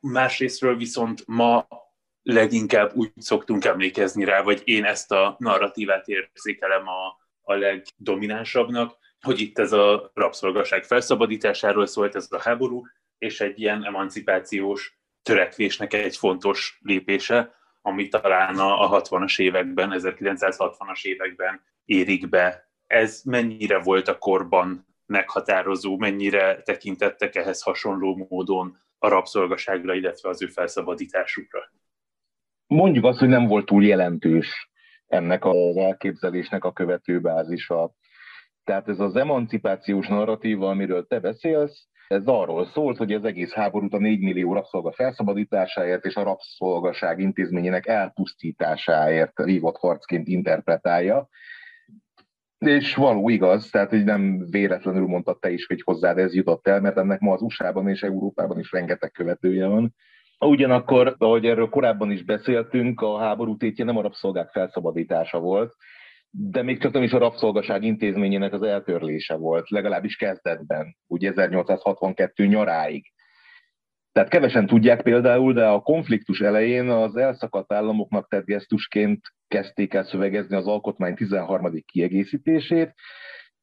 Másrésztről 0.00 0.76
viszont 0.76 1.22
ma 1.26 1.66
leginkább 2.22 2.94
úgy 2.94 3.12
szoktunk 3.16 3.64
emlékezni 3.64 4.24
rá, 4.24 4.42
vagy 4.42 4.62
én 4.64 4.84
ezt 4.84 5.12
a 5.12 5.36
narratívát 5.38 6.08
érzékelem 6.08 6.88
a, 6.88 7.06
a 7.40 7.54
legdominánsabbnak, 7.54 8.96
hogy 9.20 9.40
itt 9.40 9.58
ez 9.58 9.72
a 9.72 10.10
rabszolgaság 10.14 10.84
felszabadításáról 10.84 11.86
szólt 11.86 12.14
ez 12.14 12.26
a 12.30 12.40
háború, 12.40 12.82
és 13.18 13.40
egy 13.40 13.60
ilyen 13.60 13.84
emancipációs 13.84 14.98
törekvésnek 15.24 15.92
egy 15.92 16.16
fontos 16.16 16.78
lépése, 16.82 17.54
ami 17.82 18.08
talán 18.08 18.58
a 18.58 19.00
60-as 19.00 19.40
években, 19.40 19.92
1960-as 19.94 21.02
években 21.02 21.60
érik 21.84 22.28
be. 22.28 22.68
Ez 22.86 23.22
mennyire 23.24 23.78
volt 23.78 24.08
a 24.08 24.18
korban 24.18 24.86
meghatározó, 25.06 25.96
mennyire 25.96 26.62
tekintettek 26.62 27.34
ehhez 27.34 27.62
hasonló 27.62 28.26
módon 28.28 28.78
a 28.98 29.08
rabszolgaságra, 29.08 29.94
illetve 29.94 30.28
az 30.28 30.42
ő 30.42 30.46
felszabadításukra? 30.46 31.60
Mondjuk 32.66 33.04
azt, 33.04 33.18
hogy 33.18 33.28
nem 33.28 33.46
volt 33.46 33.66
túl 33.66 33.84
jelentős 33.84 34.70
ennek 35.06 35.44
az 35.44 35.76
elképzelésnek 35.76 36.64
a 36.64 36.72
követőbázisa. 36.72 37.94
Tehát 38.64 38.88
ez 38.88 39.00
az 39.00 39.16
emancipációs 39.16 40.08
narratíva, 40.08 40.68
amiről 40.68 41.06
te 41.06 41.20
beszélsz, 41.20 41.88
ez 42.08 42.26
arról 42.26 42.66
szólt, 42.66 42.96
hogy 42.96 43.12
az 43.12 43.24
egész 43.24 43.52
háborút 43.52 43.94
a 43.94 43.98
4 43.98 44.20
millió 44.20 44.52
rabszolga 44.52 44.92
felszabadításáért 44.92 46.04
és 46.04 46.14
a 46.14 46.22
rabszolgaság 46.22 47.18
intézményének 47.18 47.86
elpusztításáért 47.86 49.42
vívott 49.44 49.76
harcként 49.76 50.28
interpretálja. 50.28 51.28
És 52.58 52.94
való 52.94 53.28
igaz, 53.28 53.70
tehát 53.70 53.90
hogy 53.90 54.04
nem 54.04 54.46
véletlenül 54.50 55.06
mondtad 55.06 55.38
te 55.38 55.50
is, 55.50 55.66
hogy 55.66 55.82
hozzád 55.82 56.18
ez 56.18 56.34
jutott 56.34 56.66
el, 56.66 56.80
mert 56.80 56.96
ennek 56.96 57.20
ma 57.20 57.32
az 57.32 57.42
USA-ban 57.42 57.88
és 57.88 58.02
Európában 58.02 58.58
is 58.58 58.72
rengeteg 58.72 59.10
követője 59.10 59.66
van. 59.66 59.94
Ugyanakkor, 60.38 61.14
ahogy 61.18 61.46
erről 61.46 61.68
korábban 61.68 62.10
is 62.10 62.24
beszéltünk, 62.24 63.00
a 63.00 63.18
háború 63.18 63.56
tétje 63.56 63.84
nem 63.84 63.96
a 63.96 64.02
rabszolgák 64.02 64.50
felszabadítása 64.50 65.38
volt, 65.38 65.74
de 66.36 66.62
még 66.62 66.80
csak 66.80 66.92
nem 66.92 67.02
is 67.02 67.12
a 67.12 67.18
rabszolgaság 67.18 67.82
intézményének 67.82 68.52
az 68.52 68.62
eltörlése 68.62 69.34
volt, 69.34 69.70
legalábbis 69.70 70.16
kezdetben, 70.16 70.96
úgy 71.06 71.24
1862 71.24 72.46
nyaráig. 72.46 73.12
Tehát 74.12 74.28
kevesen 74.28 74.66
tudják 74.66 75.02
például, 75.02 75.52
de 75.52 75.66
a 75.66 75.80
konfliktus 75.80 76.40
elején 76.40 76.88
az 76.88 77.16
elszakadt 77.16 77.72
államoknak 77.72 78.28
tett 78.28 78.44
gesztusként 78.44 79.20
kezdték 79.48 79.94
el 79.94 80.04
szövegezni 80.04 80.56
az 80.56 80.66
alkotmány 80.66 81.14
13. 81.14 81.82
kiegészítését, 81.84 82.94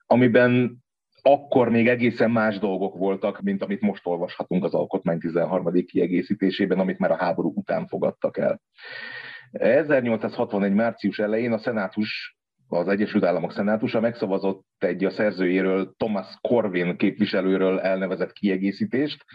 amiben 0.06 0.78
akkor 1.22 1.70
még 1.70 1.88
egészen 1.88 2.32
más 2.32 2.60
dolgok 2.60 2.98
voltak, 2.98 3.42
mint 3.42 3.64
amit 3.64 3.82
most 3.82 4.06
olvashatunk 4.06 4.64
az 4.64 4.74
alkotmány 4.74 5.20
13. 5.20 5.86
kiegészítésében, 5.86 6.80
amit 6.80 7.00
már 7.00 7.12
a 7.12 7.18
háború 7.18 7.54
után 7.56 7.88
fogadtak 7.88 8.38
el. 8.38 8.62
1861. 9.52 10.74
március 10.74 11.20
elején 11.20 11.52
a 11.52 11.58
szenátus 11.58 12.40
az 12.74 12.88
Egyesült 12.88 13.24
Államok 13.24 13.52
Szenátusa 13.52 14.00
megszavazott 14.00 14.66
egy 14.78 15.06
a 15.06 15.10
szerzőjéről, 15.10 15.94
Thomas 15.98 16.28
Corvin 16.42 16.98
képviselőről 16.98 17.80
elnevezett 17.80 18.32
kiegészítést, 18.32 19.26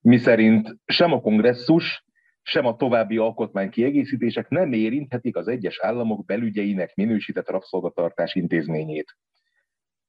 miszerint 0.00 0.76
sem 0.86 1.12
a 1.12 1.20
kongresszus, 1.20 2.04
sem 2.42 2.66
a 2.66 2.76
további 2.76 3.16
alkotmánykiegészítések 3.16 4.48
nem 4.48 4.72
érinthetik 4.72 5.36
az 5.36 5.48
egyes 5.48 5.78
államok 5.80 6.24
belügyeinek 6.24 6.94
minősített 6.94 7.50
rabszolgatartás 7.50 8.34
intézményét. 8.34 9.16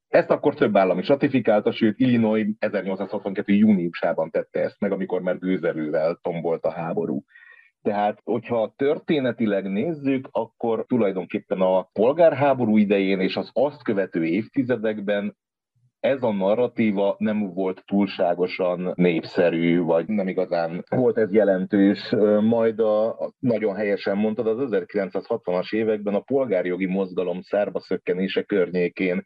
Ezt 0.07 0.29
akkor 0.29 0.55
több 0.55 0.77
állam 0.77 0.99
is 0.99 1.07
ratifikálta, 1.07 1.71
sőt 1.71 1.99
Illinois 1.99 2.47
1862. 2.59 3.53
júniusában 3.53 4.29
tette 4.29 4.59
ezt 4.59 4.79
meg, 4.79 4.91
amikor 4.91 5.21
már 5.21 5.37
gőzerővel 5.37 6.19
tombolt 6.21 6.63
a 6.63 6.71
háború. 6.71 7.23
Tehát, 7.81 8.21
hogyha 8.23 8.73
történetileg 8.75 9.71
nézzük, 9.71 10.27
akkor 10.31 10.85
tulajdonképpen 10.85 11.61
a 11.61 11.81
polgárháború 11.81 12.77
idején 12.77 13.19
és 13.19 13.35
az 13.35 13.49
azt 13.53 13.83
követő 13.83 14.25
évtizedekben 14.25 15.35
ez 16.01 16.23
a 16.23 16.31
narratíva 16.31 17.15
nem 17.17 17.53
volt 17.53 17.83
túlságosan 17.85 18.91
népszerű, 18.95 19.81
vagy 19.81 20.07
nem 20.07 20.27
igazán 20.27 20.83
volt 20.89 21.17
ez 21.17 21.33
jelentős. 21.33 22.09
Majd 22.41 22.79
a, 22.79 23.17
nagyon 23.39 23.75
helyesen 23.75 24.17
mondtad, 24.17 24.47
az 24.47 24.69
1960-as 24.71 25.73
években 25.73 26.13
a 26.13 26.19
polgárjogi 26.19 26.85
mozgalom 26.85 27.41
szárba 27.41 27.79
szökkenése 27.79 28.43
környékén 28.43 29.23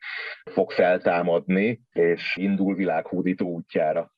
fog 0.51 0.71
feltámadni, 0.71 1.81
és 1.91 2.35
indul 2.39 2.75
világhódító 2.75 3.49
útjára. 3.49 4.13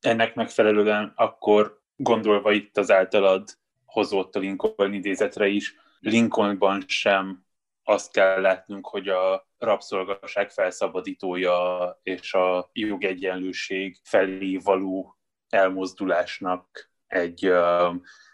Ennek 0.00 0.34
megfelelően 0.34 1.12
akkor 1.16 1.80
gondolva 1.96 2.52
itt 2.52 2.76
az 2.76 2.90
általad 2.90 3.44
hozott 3.92 4.36
a 4.36 4.38
Lincoln 4.38 4.92
idézetre 4.92 5.46
is, 5.46 5.74
Lincolnban 6.00 6.84
sem 6.86 7.44
azt 7.84 8.12
kell 8.12 8.40
látnunk, 8.40 8.86
hogy 8.86 9.08
a 9.08 9.48
rabszolgaság 9.58 10.50
felszabadítója 10.50 12.00
és 12.02 12.34
a 12.34 12.70
jogegyenlőség 12.72 13.98
felé 14.02 14.56
való 14.56 15.16
elmozdulásnak 15.48 16.90
egy, 17.06 17.52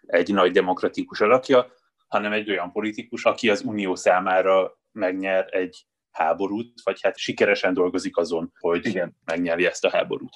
egy 0.06 0.32
nagy 0.32 0.52
demokratikus 0.52 1.20
alakja, 1.20 1.72
hanem 2.08 2.32
egy 2.32 2.50
olyan 2.50 2.72
politikus, 2.72 3.24
aki 3.24 3.50
az 3.50 3.62
unió 3.62 3.94
számára 3.94 4.80
megnyer 4.92 5.46
egy 5.50 5.86
háborút, 6.10 6.80
vagy 6.82 7.00
hát 7.02 7.16
sikeresen 7.16 7.74
dolgozik 7.74 8.16
azon, 8.16 8.52
hogy 8.58 8.86
Igen. 8.86 9.16
megnyeri 9.24 9.66
ezt 9.66 9.84
a 9.84 9.90
háborút. 9.90 10.34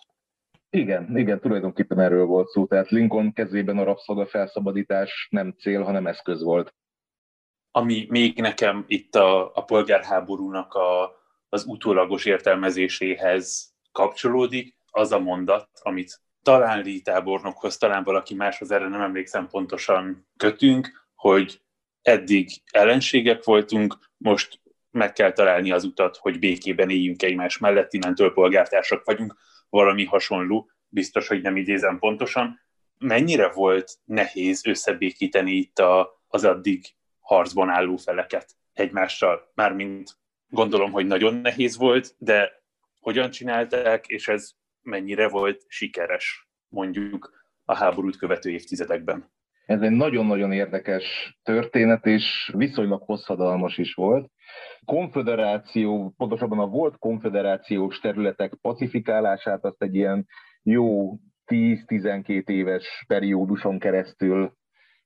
Igen, 0.74 1.16
igen, 1.16 1.40
tulajdonképpen 1.40 2.00
erről 2.00 2.24
volt 2.24 2.48
szó. 2.48 2.66
Tehát 2.66 2.90
Lincoln 2.90 3.32
kezében 3.32 3.78
a 3.78 3.84
rabszolga 3.84 4.26
felszabadítás 4.26 5.28
nem 5.30 5.54
cél, 5.58 5.82
hanem 5.82 6.06
eszköz 6.06 6.42
volt. 6.42 6.74
Ami 7.70 8.06
még 8.08 8.40
nekem 8.40 8.84
itt 8.86 9.14
a, 9.14 9.56
a 9.56 9.64
polgárháborúnak 9.64 10.74
a, 10.74 11.12
az 11.48 11.64
utólagos 11.66 12.24
értelmezéséhez 12.24 13.74
kapcsolódik, 13.92 14.76
az 14.90 15.12
a 15.12 15.18
mondat, 15.18 15.68
amit 15.82 16.20
talán 16.42 16.82
Lee 16.84 17.00
tábornokhoz, 17.04 17.76
talán 17.76 18.04
valaki 18.04 18.34
máshoz, 18.34 18.70
erre 18.70 18.88
nem 18.88 19.00
emlékszem 19.00 19.48
pontosan 19.48 20.28
kötünk, 20.36 21.06
hogy 21.14 21.60
eddig 22.02 22.48
ellenségek 22.70 23.44
voltunk, 23.44 23.98
most 24.16 24.60
meg 24.90 25.12
kell 25.12 25.32
találni 25.32 25.70
az 25.70 25.84
utat, 25.84 26.16
hogy 26.16 26.38
békében 26.38 26.90
éljünk 26.90 27.22
egymás 27.22 27.58
mellett, 27.58 27.92
innentől 27.92 28.32
polgártársak 28.32 29.04
vagyunk, 29.04 29.34
valami 29.72 30.04
hasonló, 30.04 30.70
biztos, 30.88 31.28
hogy 31.28 31.42
nem 31.42 31.56
idézem 31.56 31.98
pontosan. 31.98 32.60
Mennyire 32.98 33.48
volt 33.48 33.98
nehéz 34.04 34.66
összebékíteni 34.66 35.52
itt 35.52 35.78
a, 35.78 36.22
az 36.28 36.44
addig 36.44 36.84
harcban 37.20 37.68
álló 37.68 37.96
feleket 37.96 38.56
egymással? 38.72 39.50
Mármint 39.54 40.18
gondolom, 40.48 40.90
hogy 40.90 41.06
nagyon 41.06 41.34
nehéz 41.34 41.76
volt, 41.76 42.14
de 42.18 42.62
hogyan 43.00 43.30
csinálták, 43.30 44.06
és 44.06 44.28
ez 44.28 44.50
mennyire 44.82 45.28
volt 45.28 45.64
sikeres, 45.68 46.48
mondjuk 46.68 47.44
a 47.64 47.76
háborút 47.76 48.16
követő 48.16 48.50
évtizedekben? 48.50 49.32
Ez 49.66 49.80
egy 49.80 49.90
nagyon-nagyon 49.90 50.52
érdekes 50.52 51.38
történet, 51.42 52.06
és 52.06 52.52
viszonylag 52.56 53.02
hosszadalmas 53.02 53.78
is 53.78 53.94
volt. 53.94 54.30
Konfederáció, 54.84 56.14
pontosabban 56.16 56.58
a 56.58 56.66
volt 56.66 56.98
konfederációs 56.98 57.98
területek 57.98 58.54
pacifikálását 58.60 59.64
azt 59.64 59.82
egy 59.82 59.94
ilyen 59.94 60.26
jó 60.62 61.12
10-12 61.46 62.48
éves 62.48 63.04
perióduson 63.06 63.78
keresztül 63.78 64.52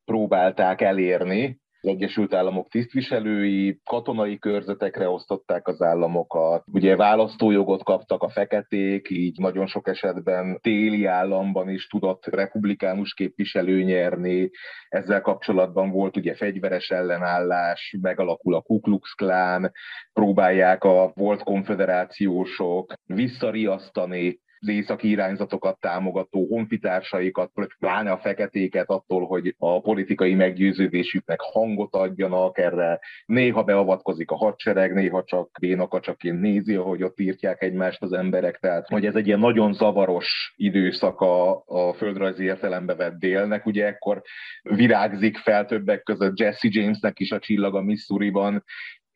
próbálták 0.04 0.80
elérni, 0.80 1.60
az 1.80 1.88
Egyesült 1.88 2.34
Államok 2.34 2.68
tisztviselői 2.68 3.80
katonai 3.84 4.38
körzetekre 4.38 5.08
osztották 5.08 5.68
az 5.68 5.82
államokat, 5.82 6.64
ugye 6.72 6.96
választójogot 6.96 7.82
kaptak 7.82 8.22
a 8.22 8.28
feketék, 8.28 9.10
így 9.10 9.38
nagyon 9.38 9.66
sok 9.66 9.88
esetben 9.88 10.58
téli 10.62 11.04
államban 11.04 11.68
is 11.68 11.86
tudott 11.86 12.26
republikánus 12.26 13.14
képviselő 13.14 13.82
nyerni, 13.82 14.50
ezzel 14.88 15.20
kapcsolatban 15.20 15.90
volt 15.90 16.16
ugye 16.16 16.34
fegyveres 16.34 16.90
ellenállás, 16.90 17.96
megalakul 18.00 18.54
a 18.54 18.60
Ku 18.60 18.80
Klux 18.80 19.12
Klan, 19.12 19.72
próbálják 20.12 20.84
a 20.84 21.12
volt 21.14 21.42
konfederációsok 21.42 22.92
visszariasztani 23.06 24.44
az 24.66 24.72
északi 24.72 25.08
irányzatokat 25.08 25.80
támogató 25.80 26.46
honfitársaikat, 26.46 27.50
pláne 27.78 28.10
a 28.10 28.18
feketéket 28.18 28.88
attól, 28.88 29.26
hogy 29.26 29.54
a 29.58 29.80
politikai 29.80 30.34
meggyőződésüknek 30.34 31.40
hangot 31.40 31.94
adjanak, 31.94 32.58
erre. 32.58 33.00
Néha 33.26 33.62
beavatkozik 33.62 34.30
a 34.30 34.36
hadsereg, 34.36 34.92
néha 34.92 35.24
csak 35.24 35.50
bénakacsaként 35.60 36.40
nézi, 36.40 36.74
ahogy 36.74 37.02
ott 37.02 37.20
írtják 37.20 37.62
egymást 37.62 38.02
az 38.02 38.12
emberek, 38.12 38.58
tehát 38.58 38.88
hogy 38.88 39.06
ez 39.06 39.14
egy 39.14 39.26
ilyen 39.26 39.38
nagyon 39.38 39.72
zavaros 39.72 40.54
időszak 40.56 41.20
a, 41.20 41.62
a 41.66 41.92
földrajzi 41.92 42.44
értelembe 42.44 42.94
vett 42.94 43.18
délnek, 43.18 43.66
ugye 43.66 43.86
ekkor 43.86 44.22
virágzik 44.62 45.36
fel 45.36 45.64
többek 45.64 46.02
között 46.02 46.38
Jesse 46.38 46.68
Jamesnek 46.70 47.20
is 47.20 47.30
a 47.30 47.38
csillag 47.38 47.74
a 47.74 47.82
Missouri-ban, 47.82 48.64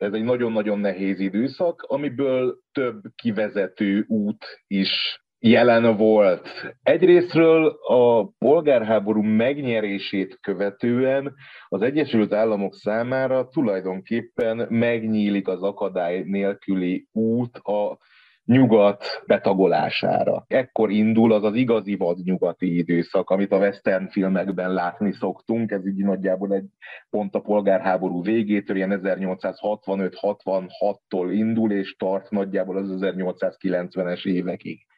ez 0.01 0.13
egy 0.13 0.23
nagyon-nagyon 0.23 0.79
nehéz 0.79 1.21
időszak, 1.21 1.83
amiből 1.83 2.59
több 2.73 3.03
kivezető 3.15 4.05
út 4.09 4.45
is 4.67 5.23
jelen 5.41 5.97
volt. 5.97 6.49
Egyrésztről 6.83 7.79
a 7.83 8.31
polgárháború 8.39 9.23
megnyerését 9.23 10.39
követően 10.41 11.35
az 11.69 11.83
Egyesült 11.83 12.33
Államok 12.33 12.75
számára 12.75 13.49
tulajdonképpen 13.49 14.67
megnyílik 14.69 15.49
az 15.49 15.63
akadály 15.63 16.23
nélküli 16.27 17.07
út 17.13 17.57
a 17.57 17.99
nyugat 18.45 19.05
betagolására. 19.27 20.45
Ekkor 20.49 20.91
indul 20.91 21.33
az 21.33 21.45
az 21.45 21.55
igazi 21.55 21.97
vadnyugati 21.97 22.77
időszak, 22.77 23.31
amit 23.31 23.53
a 23.53 23.59
western 23.59 24.09
filmekben 24.09 24.73
látni 24.73 25.13
szoktunk, 25.13 25.71
ez 25.71 25.87
így 25.87 26.05
nagyjából 26.05 26.53
egy 26.53 26.67
pont 27.11 27.35
a 27.35 27.41
polgárháború 27.41 28.23
végétől, 28.23 28.77
ilyen 28.77 29.01
1865-66-tól 29.03 31.29
indul, 31.31 31.73
és 31.73 31.97
tart 31.97 32.31
nagyjából 32.31 32.77
az 32.77 32.97
1890-es 33.01 34.27
évekig 34.27 34.89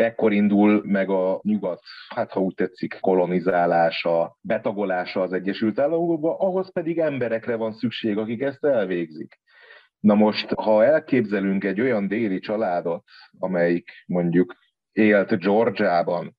ekkor 0.00 0.32
indul 0.32 0.82
meg 0.84 1.10
a 1.10 1.40
nyugat, 1.42 1.80
hát 2.08 2.32
ha 2.32 2.40
úgy 2.40 2.54
tetszik, 2.54 2.96
kolonizálása, 3.00 4.36
betagolása 4.40 5.20
az 5.20 5.32
Egyesült 5.32 5.78
Államokba, 5.78 6.36
ahhoz 6.38 6.72
pedig 6.72 6.98
emberekre 6.98 7.56
van 7.56 7.72
szükség, 7.72 8.18
akik 8.18 8.42
ezt 8.42 8.64
elvégzik. 8.64 9.38
Na 10.00 10.14
most, 10.14 10.52
ha 10.52 10.84
elképzelünk 10.84 11.64
egy 11.64 11.80
olyan 11.80 12.08
déli 12.08 12.38
családot, 12.38 13.04
amelyik 13.38 13.90
mondjuk 14.06 14.54
élt 14.92 15.38
Georgiában, 15.38 16.36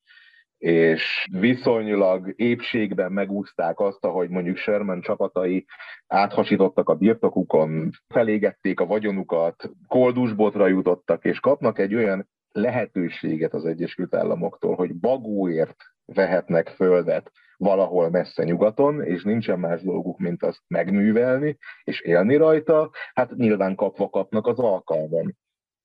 és 0.57 1.27
viszonylag 1.31 2.33
épségben 2.35 3.11
megúzták 3.11 3.79
azt, 3.79 4.05
ahogy 4.05 4.29
mondjuk 4.29 4.57
Sherman 4.57 5.01
csapatai 5.01 5.65
áthasítottak 6.07 6.89
a 6.89 6.95
birtokukon, 6.95 7.89
felégették 8.07 8.79
a 8.79 8.85
vagyonukat, 8.85 9.69
koldusbotra 9.87 10.67
jutottak, 10.67 11.25
és 11.25 11.39
kapnak 11.39 11.79
egy 11.79 11.95
olyan 11.95 12.27
lehetőséget 12.55 13.53
az 13.53 13.65
Egyesült 13.65 14.15
Államoktól, 14.15 14.75
hogy 14.75 14.95
bagóért 14.95 15.75
vehetnek 16.05 16.67
földet 16.67 17.31
valahol 17.57 18.09
messze 18.09 18.43
nyugaton, 18.43 19.03
és 19.03 19.23
nincsen 19.23 19.59
más 19.59 19.81
dolguk, 19.81 20.19
mint 20.19 20.43
azt 20.43 20.61
megművelni, 20.67 21.57
és 21.83 22.01
élni 22.01 22.35
rajta, 22.35 22.91
hát 23.13 23.35
nyilván 23.35 23.75
kapva 23.75 24.09
kapnak 24.09 24.47
az 24.47 24.59
alkalmon 24.59 25.35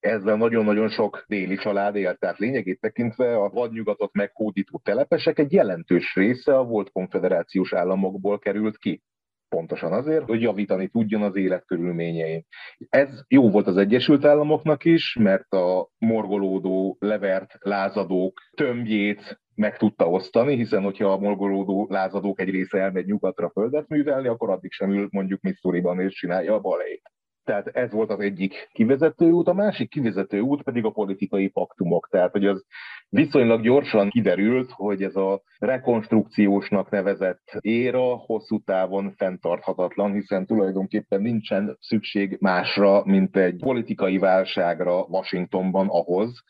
ezzel 0.01 0.37
nagyon-nagyon 0.37 0.89
sok 0.89 1.25
déli 1.27 1.57
család 1.57 1.97
élt. 1.97 2.19
Tehát 2.19 2.39
lényegét 2.39 2.81
tekintve 2.81 3.37
a 3.37 3.49
vadnyugatot 3.49 4.13
meghódító 4.13 4.81
telepesek 4.85 5.39
egy 5.39 5.53
jelentős 5.53 6.15
része 6.15 6.59
a 6.59 6.65
volt 6.65 6.91
konfederációs 6.91 7.73
államokból 7.73 8.39
került 8.39 8.79
ki. 8.79 9.03
Pontosan 9.51 9.93
azért, 9.93 10.25
hogy 10.25 10.41
javítani 10.41 10.89
tudjon 10.89 11.23
az 11.23 11.37
életkörülményein. 11.37 12.45
Ez 12.89 13.25
jó 13.29 13.51
volt 13.51 13.67
az 13.67 13.77
Egyesült 13.77 14.25
Államoknak 14.25 14.85
is, 14.85 15.17
mert 15.21 15.53
a 15.53 15.89
morgolódó, 15.99 16.97
levert 17.01 17.57
lázadók 17.59 18.41
tömbjét 18.57 19.41
meg 19.55 19.77
tudta 19.77 20.09
osztani, 20.09 20.57
hiszen 20.57 20.83
hogyha 20.83 21.13
a 21.13 21.19
morgolódó 21.19 21.87
lázadók 21.91 22.41
egy 22.41 22.51
része 22.51 22.79
elmegy 22.79 23.07
nyugatra 23.07 23.51
földet 23.51 23.89
művelni, 23.89 24.29
akkor 24.29 24.51
addig 24.51 24.73
sem 24.73 24.91
ül 24.91 25.09
mondjuk 25.11 25.41
Missouri-ban 25.41 26.01
és 26.01 26.15
csinálja 26.15 26.55
a 26.55 26.61
balét. 26.61 27.03
Tehát 27.45 27.67
ez 27.67 27.93
volt 27.93 28.11
az 28.11 28.21
egyik 28.21 28.69
kivezető 28.73 29.31
út, 29.31 29.49
a 29.49 29.53
másik 29.53 29.91
kivezető 29.91 30.41
út 30.41 30.63
pedig 30.63 30.85
a 30.85 30.91
politikai 30.91 31.49
paktumok. 31.49 32.09
Tehát, 32.11 32.33
hogy 32.33 32.47
az 32.47 32.65
viszonylag 33.09 33.63
gyorsan 33.63 34.09
kiderült, 34.09 34.71
hogy 34.71 35.03
ez 35.03 35.17
a 35.17 35.43
rekonstrukciósnak 35.59 36.91
nevezett 36.91 37.59
éra 37.61 38.17
hosszú 38.17 38.59
távon 38.59 39.15
fenntarthatatlan, 39.17 40.13
hiszen 40.13 40.47
tulajdonképpen 40.47 41.21
nincsen 41.21 41.77
szükség 41.81 42.37
másra, 42.41 43.03
mint 43.05 43.37
egy 43.37 43.57
politikai 43.61 44.19
válságra 44.19 45.03
Washingtonban 45.03 45.87
ahhoz, 45.89 46.43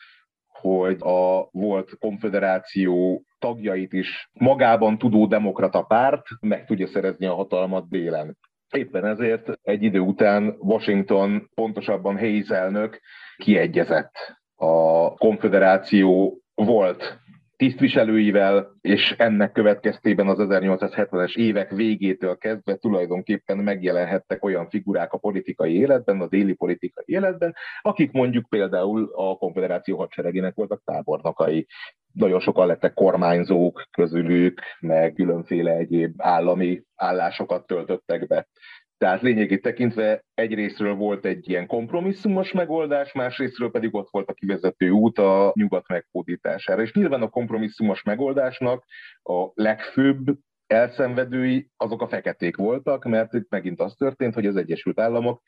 hogy 0.60 0.96
a 1.00 1.48
volt 1.50 1.98
konfederáció 1.98 3.22
tagjait 3.38 3.92
is 3.92 4.30
magában 4.32 4.98
tudó 4.98 5.26
demokrata 5.26 5.82
párt 5.82 6.26
meg 6.40 6.66
tudja 6.66 6.86
szerezni 6.86 7.26
a 7.26 7.34
hatalmat 7.34 7.88
délen. 7.88 8.36
Éppen 8.70 9.04
ezért 9.04 9.58
egy 9.62 9.82
idő 9.82 9.98
után 9.98 10.56
Washington, 10.58 11.50
pontosabban 11.54 12.18
Hayes 12.18 12.48
elnök 12.48 13.00
kiegyezett 13.36 14.12
a 14.56 15.14
konfederáció 15.14 16.40
volt 16.54 17.20
tisztviselőivel, 17.60 18.76
és 18.80 19.14
ennek 19.18 19.52
következtében 19.52 20.28
az 20.28 20.38
1870-es 20.40 21.36
évek 21.36 21.70
végétől 21.70 22.36
kezdve 22.36 22.76
tulajdonképpen 22.76 23.58
megjelenhettek 23.58 24.44
olyan 24.44 24.68
figurák 24.68 25.12
a 25.12 25.18
politikai 25.18 25.76
életben, 25.76 26.20
a 26.20 26.28
déli 26.28 26.54
politikai 26.54 27.04
életben, 27.06 27.54
akik 27.82 28.12
mondjuk 28.12 28.48
például 28.48 29.10
a 29.14 29.36
konfederáció 29.36 29.98
hadseregének 29.98 30.54
voltak 30.54 30.82
tábornokai. 30.84 31.66
Nagyon 32.12 32.40
sokan 32.40 32.66
lettek 32.66 32.94
kormányzók 32.94 33.82
közülük, 33.90 34.60
meg 34.80 35.12
különféle 35.12 35.72
egyéb 35.72 36.14
állami 36.16 36.82
állásokat 36.96 37.66
töltöttek 37.66 38.26
be. 38.26 38.48
Tehát 39.00 39.22
lényegét 39.22 39.62
tekintve 39.62 40.24
egyrésztről 40.34 40.94
volt 40.94 41.24
egy 41.24 41.48
ilyen 41.48 41.66
kompromisszumos 41.66 42.52
megoldás, 42.52 43.12
másrésztről 43.12 43.70
pedig 43.70 43.94
ott 43.94 44.08
volt 44.10 44.28
a 44.28 44.32
kivezető 44.32 44.90
út 44.90 45.18
a 45.18 45.52
nyugat 45.54 45.88
meghódítására. 45.88 46.82
És 46.82 46.92
nyilván 46.92 47.22
a 47.22 47.28
kompromisszumos 47.28 48.02
megoldásnak 48.02 48.84
a 49.22 49.50
legfőbb 49.54 50.38
elszenvedői 50.66 51.70
azok 51.76 52.02
a 52.02 52.08
feketék 52.08 52.56
voltak, 52.56 53.04
mert 53.04 53.32
itt 53.32 53.50
megint 53.50 53.80
az 53.80 53.94
történt, 53.94 54.34
hogy 54.34 54.46
az 54.46 54.56
Egyesült 54.56 55.00
Államok 55.00 55.42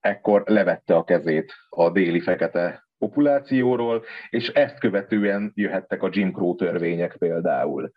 ekkor 0.00 0.42
levette 0.46 0.94
a 0.94 1.04
kezét 1.04 1.54
a 1.68 1.90
déli 1.90 2.20
fekete 2.20 2.88
populációról, 2.98 4.04
és 4.28 4.48
ezt 4.48 4.78
követően 4.78 5.52
jöhettek 5.54 6.02
a 6.02 6.08
Jim 6.12 6.32
Crow 6.32 6.54
törvények 6.54 7.16
például. 7.16 7.92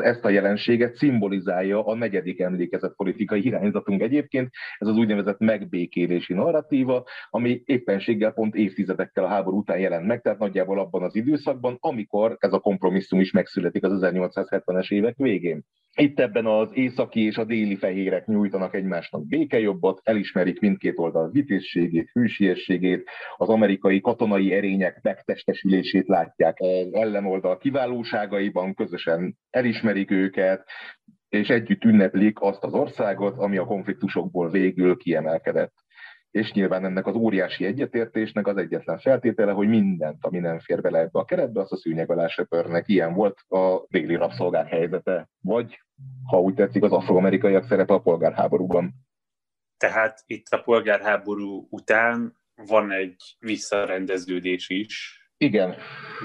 Ezt 0.00 0.24
a 0.24 0.28
jelenséget 0.28 0.94
szimbolizálja 0.94 1.84
a 1.84 1.94
negyedik 1.94 2.40
emlékezett 2.40 2.96
politikai 2.96 3.44
irányzatunk 3.44 4.02
egyébként, 4.02 4.50
ez 4.78 4.88
az 4.88 4.96
úgynevezett 4.96 5.38
megbékélési 5.38 6.34
narratíva, 6.34 7.04
ami 7.30 7.62
éppenséggel 7.64 8.32
pont 8.32 8.54
évtizedekkel 8.54 9.24
a 9.24 9.28
háború 9.28 9.56
után 9.56 9.78
jelent 9.78 10.06
meg, 10.06 10.20
tehát 10.20 10.38
nagyjából 10.38 10.78
abban 10.78 11.02
az 11.02 11.14
időszakban, 11.16 11.76
amikor 11.80 12.36
ez 12.38 12.52
a 12.52 12.58
kompromisszum 12.58 13.20
is 13.20 13.32
megszületik 13.32 13.84
az 13.84 13.98
1870-es 14.02 14.90
évek 14.92 15.16
végén. 15.16 15.64
Itt 15.96 16.20
ebben 16.20 16.46
az 16.46 16.68
északi 16.72 17.26
és 17.26 17.36
a 17.36 17.44
déli 17.44 17.76
fehérek 17.76 18.26
nyújtanak 18.26 18.74
egymásnak 18.74 19.26
békejobbat, 19.26 20.00
elismerik 20.02 20.60
mindkét 20.60 20.98
oldal 20.98 21.30
vitézségét, 21.30 22.10
hűsiességét, 22.12 23.10
az 23.36 23.48
amerikai 23.48 24.00
katonai 24.00 24.52
erények 24.52 24.98
megtestesülését 25.02 26.06
látják 26.06 26.56
az 26.58 26.94
ellenoldal 26.94 27.58
kiválóságaiban, 27.58 28.74
közösen 28.74 29.36
elismerik 29.50 29.83
őket, 30.10 30.68
és 31.28 31.48
együtt 31.48 31.84
ünneplik 31.84 32.40
azt 32.40 32.64
az 32.64 32.72
országot, 32.72 33.38
ami 33.38 33.56
a 33.56 33.64
konfliktusokból 33.64 34.50
végül 34.50 34.96
kiemelkedett 34.96 35.84
és 36.34 36.52
nyilván 36.52 36.84
ennek 36.84 37.06
az 37.06 37.14
óriási 37.14 37.64
egyetértésnek 37.64 38.46
az 38.46 38.56
egyetlen 38.56 38.98
feltétele, 38.98 39.52
hogy 39.52 39.68
mindent, 39.68 40.24
ami 40.24 40.38
nem 40.38 40.58
fér 40.58 40.80
bele 40.80 40.98
ebbe 40.98 41.18
a 41.18 41.24
keretbe, 41.24 41.60
azt 41.60 41.72
a 41.72 41.76
szűnyeg 41.76 42.10
alá 42.10 42.26
söpörnek. 42.26 42.88
Ilyen 42.88 43.14
volt 43.14 43.38
a 43.48 43.86
déli 43.88 44.14
rabszolgák 44.14 44.68
helyzete, 44.68 45.28
vagy, 45.40 45.82
ha 46.26 46.40
úgy 46.40 46.54
tetszik, 46.54 46.82
az 46.82 46.92
afroamerikaiak 46.92 47.64
szerepe 47.64 47.94
a 47.94 48.00
polgárháborúban. 48.00 48.94
Tehát 49.76 50.22
itt 50.26 50.48
a 50.48 50.60
polgárháború 50.60 51.66
után 51.70 52.36
van 52.54 52.90
egy 52.90 53.36
visszarendeződés 53.38 54.68
is. 54.68 55.20
Igen. 55.36 55.74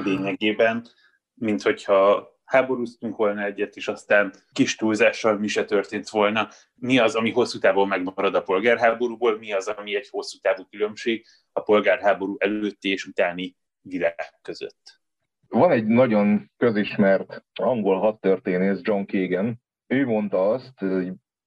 Lényegében, 0.03 0.85
mint 1.33 1.61
hogyha 1.61 2.28
háborúztunk 2.49 3.15
volna 3.15 3.43
egyet, 3.43 3.75
és 3.75 3.87
aztán 3.87 4.33
kis 4.51 4.75
túlzással 4.75 5.37
mi 5.37 5.47
se 5.47 5.65
történt 5.65 6.09
volna. 6.09 6.47
Mi 6.75 6.97
az, 6.97 7.15
ami 7.15 7.31
hosszú 7.31 7.59
távon 7.59 7.87
megmarad 7.87 8.35
a 8.35 8.41
polgárháborúból, 8.41 9.37
mi 9.37 9.53
az, 9.53 9.67
ami 9.67 9.95
egy 9.95 10.07
hosszú 10.09 10.37
távú 10.41 10.63
különbség 10.69 11.25
a 11.51 11.61
polgárháború 11.61 12.35
előtti 12.39 12.89
és 12.89 13.05
utáni 13.05 13.55
világ 13.81 14.15
között. 14.41 15.01
Van 15.47 15.71
egy 15.71 15.85
nagyon 15.85 16.51
közismert 16.57 17.45
angol 17.53 17.99
hadtörténész, 17.99 18.79
John 18.81 19.05
Kagan, 19.05 19.61
ő 19.87 20.05
mondta 20.05 20.49
azt, 20.49 20.73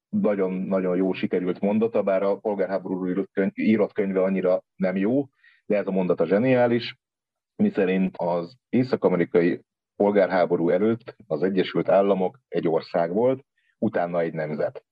nagyon-nagyon 0.09 0.97
jó 0.97 1.13
sikerült 1.13 1.61
mondata, 1.61 2.03
bár 2.03 2.23
a 2.23 2.37
polgárháborúról 2.37 3.09
írott, 3.09 3.31
könyv, 3.33 3.51
írott 3.55 3.93
könyve 3.93 4.23
annyira 4.23 4.65
nem 4.77 4.97
jó, 4.97 5.29
de 5.67 5.77
ez 5.77 5.87
a 5.87 5.91
mondata 5.91 6.27
zseniális, 6.27 6.99
miszerint 7.57 8.17
az 8.17 8.57
észak-amerikai 8.69 9.61
polgárháború 9.97 10.71
előtt 10.71 11.17
az 11.27 11.43
Egyesült 11.43 11.89
Államok 11.89 12.39
egy 12.49 12.69
ország 12.69 13.13
volt, 13.13 13.45
utána 13.79 14.21
egy 14.21 14.33
nemzet. 14.33 14.85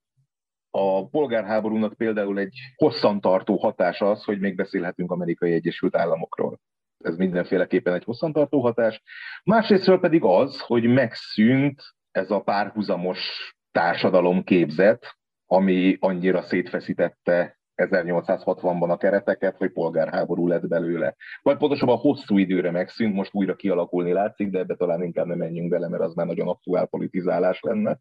A 0.70 1.08
polgárháborúnak 1.08 1.96
például 1.96 2.38
egy 2.38 2.58
hosszantartó 2.76 3.56
hatása 3.56 4.10
az, 4.10 4.24
hogy 4.24 4.40
még 4.40 4.56
beszélhetünk 4.56 5.10
Amerikai 5.10 5.52
Egyesült 5.52 5.96
Államokról. 5.96 6.60
Ez 7.04 7.16
mindenféleképpen 7.16 7.94
egy 7.94 8.04
hosszantartó 8.04 8.60
hatás. 8.60 9.02
Másrésztről 9.44 10.00
pedig 10.00 10.24
az, 10.24 10.60
hogy 10.60 10.84
megszűnt 10.84 11.82
ez 12.10 12.30
a 12.30 12.40
párhuzamos 12.40 13.52
társadalom 13.72 14.44
képzet, 14.44 15.18
ami 15.46 15.96
annyira 16.00 16.42
szétfeszítette 16.42 17.59
1860-ban 17.88 18.90
a 18.90 18.96
kereteket, 18.96 19.56
hogy 19.56 19.72
polgárháború 19.72 20.48
lett 20.48 20.68
belőle. 20.68 21.14
Vagy 21.42 21.56
pontosabban 21.56 21.96
hosszú 21.96 22.38
időre 22.38 22.70
megszűnt, 22.70 23.14
most 23.14 23.34
újra 23.34 23.54
kialakulni 23.54 24.12
látszik, 24.12 24.50
de 24.50 24.58
ebbe 24.58 24.74
talán 24.74 25.02
inkább 25.02 25.26
nem 25.26 25.38
menjünk 25.38 25.70
bele, 25.70 25.88
mert 25.88 26.02
az 26.02 26.14
már 26.14 26.26
nagyon 26.26 26.48
aktuál 26.48 26.86
politizálás 26.86 27.60
lenne. 27.60 27.98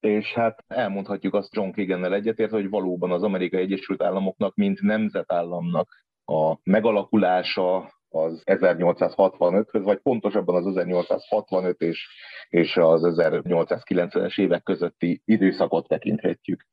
És 0.00 0.32
hát 0.32 0.64
elmondhatjuk 0.66 1.34
azt 1.34 1.54
John 1.54 1.70
Kagan-nel 1.70 2.14
egyetért, 2.14 2.50
hogy 2.50 2.68
valóban 2.68 3.10
az 3.10 3.22
Amerikai 3.22 3.60
Egyesült 3.60 4.02
Államoknak, 4.02 4.54
mint 4.54 4.80
nemzetállamnak 4.80 5.88
a 6.24 6.56
megalakulása 6.62 7.92
az 8.08 8.42
1865-höz, 8.44 9.82
vagy 9.84 9.98
pontosabban 9.98 10.54
az 10.54 10.66
1865 10.66 11.80
és, 11.80 12.08
és 12.48 12.76
az 12.76 13.02
1890-es 13.04 14.40
évek 14.40 14.62
közötti 14.62 15.22
időszakot 15.24 15.88
tekinthetjük 15.88 16.66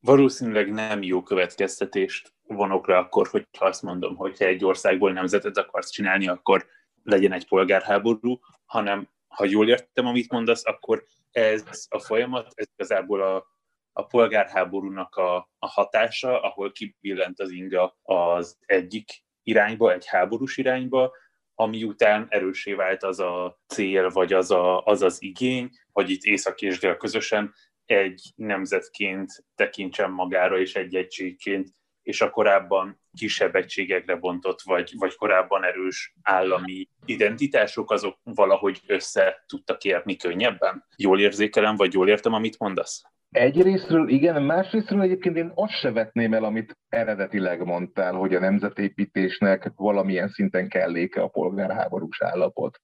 valószínűleg 0.00 0.72
nem 0.72 1.02
jó 1.02 1.22
következtetést 1.22 2.34
vonok 2.46 2.88
rá 2.88 2.98
akkor, 2.98 3.28
hogyha 3.28 3.64
azt 3.64 3.82
mondom, 3.82 4.16
hogy 4.16 4.36
egy 4.38 4.64
országból 4.64 5.12
nemzetet 5.12 5.56
akarsz 5.56 5.90
csinálni, 5.90 6.28
akkor 6.28 6.66
legyen 7.02 7.32
egy 7.32 7.48
polgárháború, 7.48 8.38
hanem 8.64 9.08
ha 9.28 9.44
jól 9.44 9.68
értem, 9.68 10.06
amit 10.06 10.32
mondasz, 10.32 10.66
akkor 10.66 11.04
ez 11.30 11.86
a 11.88 11.98
folyamat, 11.98 12.52
ez 12.54 12.66
igazából 12.76 13.22
a, 13.22 13.46
a 13.92 14.06
polgárháborúnak 14.06 15.16
a, 15.16 15.36
a 15.58 15.66
hatása, 15.66 16.40
ahol 16.40 16.72
kibillent 16.72 17.40
az 17.40 17.50
inga 17.50 17.96
az 18.02 18.56
egyik 18.60 19.24
irányba, 19.42 19.92
egy 19.92 20.06
háborús 20.06 20.56
irányba, 20.56 21.12
ami 21.54 21.84
után 21.84 22.26
erősé 22.28 22.72
vált 22.72 23.02
az 23.02 23.20
a 23.20 23.60
cél, 23.66 24.10
vagy 24.10 24.32
az 24.32 24.50
a, 24.50 24.82
az, 24.82 25.02
az 25.02 25.22
igény, 25.22 25.70
hogy 25.92 26.10
itt 26.10 26.22
észak 26.22 26.60
és 26.60 26.78
dél 26.78 26.96
közösen 26.96 27.54
egy 27.86 28.32
nemzetként 28.34 29.44
tekintsen 29.54 30.10
magára, 30.10 30.58
és 30.58 30.74
egy 30.74 30.94
egységként, 30.94 31.68
és 32.02 32.20
a 32.20 32.30
korábban 32.30 33.00
kisebb 33.18 33.54
egységekre 33.54 34.16
bontott, 34.16 34.60
vagy, 34.60 34.92
vagy 34.98 35.14
korábban 35.14 35.64
erős 35.64 36.14
állami 36.22 36.88
identitások, 37.04 37.90
azok 37.90 38.18
valahogy 38.22 38.80
össze 38.86 39.44
tudtak 39.46 39.84
érni 39.84 40.16
könnyebben? 40.16 40.84
Jól 40.96 41.20
érzékelem, 41.20 41.76
vagy 41.76 41.92
jól 41.92 42.08
értem, 42.08 42.32
amit 42.32 42.58
mondasz? 42.58 43.02
Egyrésztről 43.30 44.08
igen, 44.08 44.42
másrésztről 44.42 45.00
egyébként 45.00 45.36
én 45.36 45.52
azt 45.54 45.78
se 45.78 45.92
vetném 45.92 46.34
el, 46.34 46.44
amit 46.44 46.78
eredetileg 46.88 47.64
mondtál, 47.64 48.12
hogy 48.12 48.34
a 48.34 48.40
nemzetépítésnek 48.40 49.72
valamilyen 49.76 50.28
szinten 50.28 50.68
kelléke 50.68 51.22
a 51.22 51.28
polgárháborús 51.28 52.22
állapot. 52.22 52.80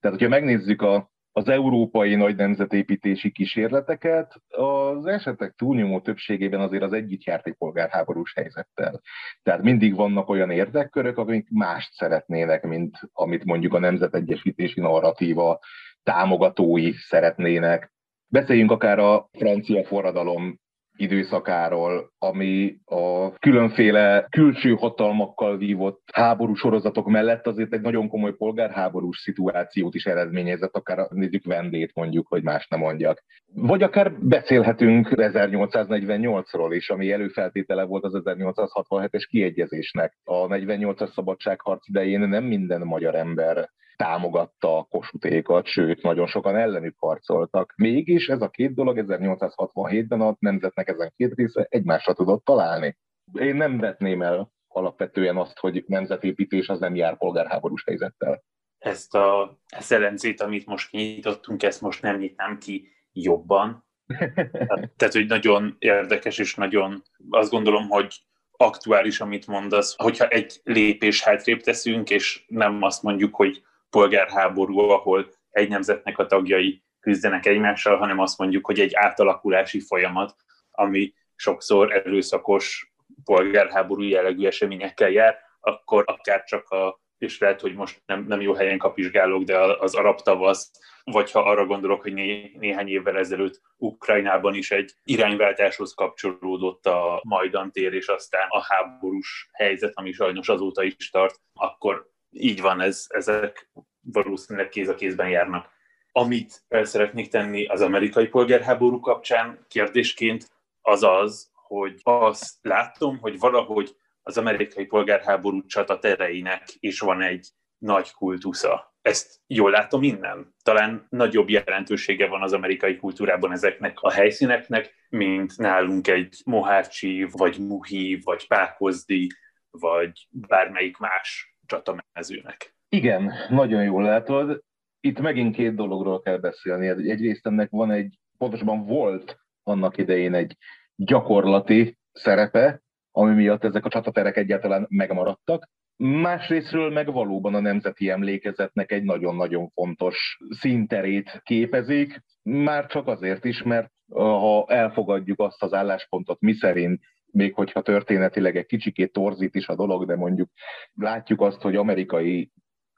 Tehát, 0.00 0.16
hogyha 0.18 0.34
megnézzük 0.34 0.82
a, 0.82 1.12
az 1.36 1.48
európai 1.48 2.14
nagy 2.14 2.36
nemzetépítési 2.36 3.30
kísérleteket, 3.30 4.34
az 4.48 5.06
esetek 5.06 5.54
túlnyomó 5.56 6.00
többségében 6.00 6.60
azért 6.60 6.82
az 6.82 6.92
egyik 6.92 7.24
járt 7.24 7.46
egy 7.46 7.54
polgárháborús 7.54 8.34
helyzettel. 8.34 9.00
Tehát 9.42 9.62
mindig 9.62 9.94
vannak 9.94 10.28
olyan 10.28 10.50
érdekkörök, 10.50 11.18
akik 11.18 11.48
mást 11.50 11.92
szeretnének, 11.92 12.62
mint 12.62 12.98
amit 13.12 13.44
mondjuk 13.44 13.74
a 13.74 13.78
nemzetegyesítési 13.78 14.80
narratíva 14.80 15.58
támogatói 16.02 16.92
szeretnének. 16.92 17.92
Beszéljünk 18.26 18.70
akár 18.70 18.98
a 18.98 19.28
francia 19.32 19.84
forradalom 19.84 20.60
időszakáról, 20.96 22.12
ami 22.18 22.76
a 22.84 23.32
különféle 23.32 24.26
külső 24.30 24.74
hatalmakkal 24.74 25.56
vívott 25.56 26.02
háború 26.12 26.54
sorozatok 26.54 27.06
mellett 27.06 27.46
azért 27.46 27.72
egy 27.72 27.80
nagyon 27.80 28.08
komoly 28.08 28.34
polgárháborús 28.34 29.18
szituációt 29.18 29.94
is 29.94 30.04
eredményezett, 30.04 30.76
akár 30.76 31.06
nézzük 31.10 31.44
Vendét 31.44 31.90
mondjuk, 31.94 32.26
hogy 32.28 32.42
más 32.42 32.66
nem 32.68 32.80
mondjak. 32.80 33.22
Vagy 33.54 33.82
akár 33.82 34.12
beszélhetünk 34.20 35.08
1848-ról 35.10 36.70
is, 36.70 36.90
ami 36.90 37.12
előfeltétele 37.12 37.84
volt 37.84 38.04
az 38.04 38.22
1867-es 38.24 39.24
kiegyezésnek. 39.28 40.16
A 40.24 40.46
48-as 40.46 41.12
szabadságharc 41.12 41.88
idején 41.88 42.20
nem 42.20 42.44
minden 42.44 42.80
magyar 42.80 43.14
ember 43.14 43.68
támogatta 43.96 44.78
a 44.78 44.82
kosutékat, 44.82 45.66
sőt, 45.66 46.02
nagyon 46.02 46.26
sokan 46.26 46.56
ellenük 46.56 46.94
harcoltak. 46.98 47.72
Mégis 47.76 48.28
ez 48.28 48.42
a 48.42 48.48
két 48.48 48.74
dolog 48.74 49.04
1867-ben 49.06 50.20
a 50.20 50.36
nemzetnek 50.38 50.88
ezen 50.88 51.12
két 51.16 51.34
része 51.34 51.66
egymásra 51.68 52.12
tudott 52.12 52.44
találni. 52.44 52.96
Én 53.32 53.56
nem 53.56 53.78
vetném 53.78 54.22
el 54.22 54.52
alapvetően 54.68 55.36
azt, 55.36 55.58
hogy 55.58 55.84
nemzetépítés 55.86 56.68
az 56.68 56.78
nem 56.78 56.94
jár 56.94 57.16
polgárháborús 57.16 57.84
helyzettel. 57.84 58.42
Ezt 58.78 59.14
a 59.14 59.58
szelencét, 59.78 60.40
amit 60.40 60.66
most 60.66 60.92
nyitottunk, 60.92 61.62
ezt 61.62 61.80
most 61.80 62.02
nem 62.02 62.16
nyitnám 62.16 62.58
ki 62.58 62.88
jobban. 63.12 63.86
Tehát, 64.96 65.12
hogy 65.12 65.26
nagyon 65.26 65.76
érdekes, 65.78 66.38
és 66.38 66.54
nagyon 66.54 67.02
azt 67.30 67.50
gondolom, 67.50 67.88
hogy 67.88 68.24
aktuális, 68.56 69.20
amit 69.20 69.46
mondasz, 69.46 69.94
hogyha 69.96 70.28
egy 70.28 70.60
lépés 70.64 71.22
hátrébb 71.22 71.60
teszünk, 71.60 72.10
és 72.10 72.44
nem 72.46 72.82
azt 72.82 73.02
mondjuk, 73.02 73.34
hogy 73.34 73.62
polgárháború, 73.94 74.78
ahol 74.78 75.30
egy 75.50 75.68
nemzetnek 75.68 76.18
a 76.18 76.26
tagjai 76.26 76.82
küzdenek 77.00 77.46
egymással, 77.46 77.96
hanem 77.96 78.18
azt 78.18 78.38
mondjuk, 78.38 78.66
hogy 78.66 78.80
egy 78.80 78.94
átalakulási 78.94 79.80
folyamat, 79.80 80.36
ami 80.70 81.14
sokszor 81.36 81.92
erőszakos 81.92 82.92
polgárháború 83.24 84.02
jellegű 84.02 84.46
eseményekkel 84.46 85.10
jár, 85.10 85.38
akkor 85.60 86.04
akár 86.06 86.44
csak 86.44 86.68
a, 86.68 87.00
és 87.18 87.38
lehet, 87.38 87.60
hogy 87.60 87.74
most 87.74 88.02
nem, 88.06 88.24
nem 88.28 88.40
jó 88.40 88.54
helyen 88.54 88.78
kapizsgálok, 88.78 89.42
de 89.42 89.58
az 89.58 89.94
arab 89.94 90.20
tavasz, 90.20 90.70
vagy 91.04 91.30
ha 91.30 91.40
arra 91.40 91.66
gondolok, 91.66 92.02
hogy 92.02 92.12
né, 92.12 92.52
néhány 92.58 92.88
évvel 92.88 93.18
ezelőtt 93.18 93.60
Ukrajnában 93.76 94.54
is 94.54 94.70
egy 94.70 94.92
irányváltáshoz 95.04 95.94
kapcsolódott 95.94 96.86
a 96.86 97.20
Majdan 97.24 97.72
tér, 97.72 97.92
és 97.92 98.06
aztán 98.06 98.46
a 98.48 98.62
háborús 98.62 99.48
helyzet, 99.52 99.92
ami 99.94 100.12
sajnos 100.12 100.48
azóta 100.48 100.82
is 100.82 101.10
tart, 101.10 101.40
akkor 101.52 102.12
így 102.34 102.60
van, 102.60 102.80
ez, 102.80 103.06
ezek 103.08 103.70
valószínűleg 104.00 104.68
kéz 104.68 104.88
a 104.88 104.94
kézben 104.94 105.28
járnak. 105.28 105.72
Amit 106.12 106.64
el 106.68 106.84
szeretnék 106.84 107.28
tenni 107.28 107.66
az 107.66 107.80
amerikai 107.80 108.26
polgárháború 108.26 109.00
kapcsán 109.00 109.64
kérdésként, 109.68 110.50
az 110.80 111.02
az, 111.02 111.50
hogy 111.52 112.00
azt 112.02 112.54
látom, 112.62 113.18
hogy 113.18 113.38
valahogy 113.38 113.96
az 114.22 114.38
amerikai 114.38 114.84
polgárháború 114.84 115.66
csatatereinek 115.66 116.62
is 116.80 117.00
van 117.00 117.22
egy 117.22 117.48
nagy 117.78 118.12
kultusza. 118.12 118.94
Ezt 119.02 119.40
jól 119.46 119.70
látom 119.70 120.02
innen? 120.02 120.54
Talán 120.62 121.06
nagyobb 121.10 121.48
jelentősége 121.48 122.26
van 122.26 122.42
az 122.42 122.52
amerikai 122.52 122.96
kultúrában 122.96 123.52
ezeknek 123.52 124.00
a 124.00 124.10
helyszíneknek, 124.10 124.94
mint 125.08 125.56
nálunk 125.56 126.08
egy 126.08 126.40
Mohácsi, 126.44 127.26
vagy 127.30 127.58
Muhi, 127.58 128.20
vagy 128.24 128.46
Pákozdi, 128.46 129.30
vagy 129.70 130.28
bármelyik 130.30 130.96
más 130.96 131.53
csatamezőnek. 131.66 132.74
Igen, 132.88 133.32
nagyon 133.48 133.84
jól 133.84 134.02
látod. 134.02 134.62
Itt 135.00 135.20
megint 135.20 135.54
két 135.54 135.74
dologról 135.74 136.20
kell 136.20 136.38
beszélni. 136.38 137.10
Egyrészt 137.10 137.46
ennek 137.46 137.70
van 137.70 137.90
egy, 137.90 138.18
pontosabban 138.38 138.84
volt 138.84 139.38
annak 139.62 139.96
idején 139.96 140.34
egy 140.34 140.56
gyakorlati 140.96 141.98
szerepe, 142.12 142.82
ami 143.10 143.34
miatt 143.34 143.64
ezek 143.64 143.84
a 143.84 143.88
csataterek 143.88 144.36
egyáltalán 144.36 144.86
megmaradtak. 144.88 145.68
Másrésztről 145.96 146.90
meg 146.90 147.12
valóban 147.12 147.54
a 147.54 147.60
nemzeti 147.60 148.10
emlékezetnek 148.10 148.92
egy 148.92 149.02
nagyon-nagyon 149.02 149.68
fontos 149.68 150.38
színterét 150.48 151.40
képezik, 151.44 152.22
már 152.42 152.86
csak 152.86 153.06
azért 153.06 153.44
is, 153.44 153.62
mert 153.62 153.92
ha 154.12 154.66
elfogadjuk 154.68 155.40
azt 155.40 155.62
az 155.62 155.72
álláspontot, 155.72 156.40
miszerint 156.40 157.00
még 157.34 157.54
hogyha 157.54 157.82
történetileg 157.82 158.56
egy 158.56 158.66
kicsikét 158.66 159.12
torzít 159.12 159.54
is 159.54 159.68
a 159.68 159.74
dolog, 159.74 160.06
de 160.06 160.16
mondjuk 160.16 160.50
látjuk 160.94 161.40
azt, 161.40 161.60
hogy 161.60 161.76
amerikai 161.76 162.50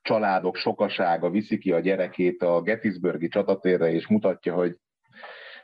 családok 0.03 0.57
sokasága 0.57 1.31
viszi 1.31 1.59
ki 1.59 1.73
a 1.73 1.81
gyerekét 1.81 2.43
a 2.43 2.63
Gettysburgi 2.63 3.29
csatatérre, 3.29 3.93
és 3.93 4.07
mutatja, 4.07 4.55
hogy 4.55 4.77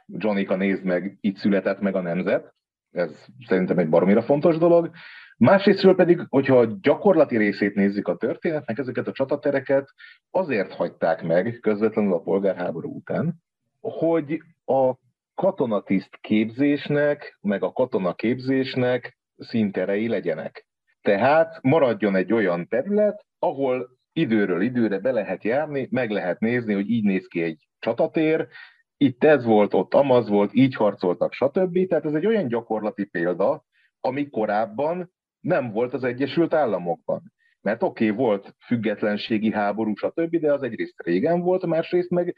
Johnnyka 0.06 0.56
nézd 0.56 0.84
meg, 0.84 1.16
itt 1.20 1.36
született 1.36 1.80
meg 1.80 1.94
a 1.94 2.00
nemzet. 2.00 2.54
Ez 2.90 3.24
szerintem 3.46 3.78
egy 3.78 3.88
baromira 3.88 4.22
fontos 4.22 4.58
dolog. 4.58 4.90
Másrésztről 5.36 5.94
pedig, 5.94 6.26
hogyha 6.28 6.58
a 6.58 6.78
gyakorlati 6.80 7.36
részét 7.36 7.74
nézzük 7.74 8.08
a 8.08 8.16
történetnek, 8.16 8.78
ezeket 8.78 9.06
a 9.06 9.12
csatatereket 9.12 9.88
azért 10.30 10.72
hagyták 10.72 11.22
meg 11.22 11.58
közvetlenül 11.60 12.12
a 12.12 12.20
polgárháború 12.20 12.96
után, 12.96 13.34
hogy 13.80 14.42
a 14.64 14.94
katonatiszt 15.42 16.18
képzésnek, 16.20 17.38
meg 17.40 17.62
a 17.62 17.72
katonaképzésnek 17.72 19.18
szinterei 19.36 20.08
legyenek. 20.08 20.66
Tehát 21.00 21.62
maradjon 21.62 22.16
egy 22.16 22.32
olyan 22.32 22.68
terület, 22.68 23.24
ahol 23.38 23.88
időről 24.12 24.62
időre 24.62 24.98
be 24.98 25.12
lehet 25.12 25.44
járni, 25.44 25.88
meg 25.90 26.10
lehet 26.10 26.40
nézni, 26.40 26.74
hogy 26.74 26.90
így 26.90 27.04
néz 27.04 27.26
ki 27.26 27.42
egy 27.42 27.68
csatatér, 27.78 28.48
itt 28.96 29.24
ez 29.24 29.44
volt, 29.44 29.74
ott 29.74 29.94
amaz 29.94 30.28
volt, 30.28 30.54
így 30.54 30.74
harcoltak, 30.74 31.32
stb. 31.32 31.86
Tehát 31.88 32.04
ez 32.04 32.14
egy 32.14 32.26
olyan 32.26 32.48
gyakorlati 32.48 33.04
példa, 33.04 33.64
ami 34.00 34.28
korábban 34.28 35.12
nem 35.40 35.72
volt 35.72 35.92
az 35.92 36.04
Egyesült 36.04 36.54
Államokban. 36.54 37.32
Mert 37.60 37.82
oké, 37.82 38.10
okay, 38.10 38.24
volt 38.24 38.54
függetlenségi 38.66 39.52
háború, 39.52 39.94
stb., 39.94 40.36
de 40.36 40.52
az 40.52 40.62
egyrészt 40.62 41.02
régen 41.02 41.40
volt, 41.40 41.66
másrészt 41.66 42.10
meg 42.10 42.34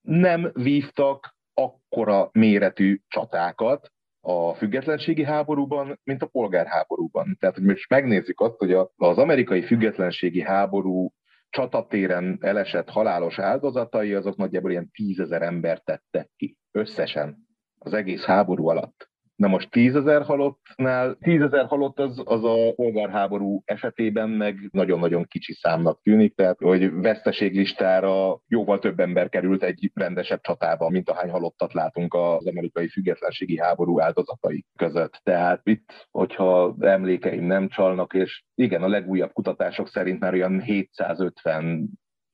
nem 0.00 0.50
vívtak 0.54 1.36
akkora 1.58 2.28
méretű 2.32 3.00
csatákat 3.08 3.92
a 4.20 4.54
függetlenségi 4.54 5.24
háborúban, 5.24 6.00
mint 6.04 6.22
a 6.22 6.26
polgárháborúban. 6.26 7.36
Tehát, 7.40 7.54
hogy 7.54 7.64
most 7.64 7.90
megnézzük 7.90 8.40
azt, 8.40 8.56
hogy 8.58 8.72
az 8.96 9.18
amerikai 9.18 9.62
függetlenségi 9.62 10.40
háború 10.40 11.12
csatatéren 11.50 12.38
elesett 12.40 12.88
halálos 12.88 13.38
áldozatai, 13.38 14.14
azok 14.14 14.36
nagyjából 14.36 14.70
ilyen 14.70 14.90
tízezer 14.90 15.42
ember 15.42 15.80
tettek 15.80 16.30
ki 16.36 16.56
összesen 16.70 17.36
az 17.78 17.92
egész 17.92 18.24
háború 18.24 18.68
alatt. 18.68 19.07
Na 19.38 19.48
most 19.48 19.70
tízezer 19.70 20.22
halottnál, 20.22 21.16
tízezer 21.20 21.66
halott 21.66 21.98
az, 21.98 22.22
az 22.24 22.44
a 22.44 22.72
polgárháború 22.74 23.62
esetében 23.64 24.28
meg 24.28 24.68
nagyon-nagyon 24.70 25.24
kicsi 25.24 25.52
számnak 25.52 26.02
tűnik, 26.02 26.34
tehát 26.34 26.58
hogy 26.58 26.92
veszteséglistára 26.92 28.40
jóval 28.48 28.78
több 28.78 29.00
ember 29.00 29.28
került 29.28 29.62
egy 29.62 29.90
rendesebb 29.94 30.40
csatában, 30.40 30.92
mint 30.92 31.10
ahány 31.10 31.30
halottat 31.30 31.72
látunk 31.72 32.14
az 32.14 32.46
amerikai 32.46 32.88
függetlenségi 32.88 33.58
háború 33.58 34.00
áldozatai 34.00 34.64
között. 34.76 35.20
Tehát 35.22 35.60
itt, 35.64 36.08
hogyha 36.10 36.76
emlékeim 36.80 37.44
nem 37.44 37.68
csalnak, 37.68 38.14
és 38.14 38.42
igen, 38.54 38.82
a 38.82 38.88
legújabb 38.88 39.32
kutatások 39.32 39.88
szerint 39.88 40.20
már 40.20 40.32
olyan 40.32 40.60
750 40.60 41.88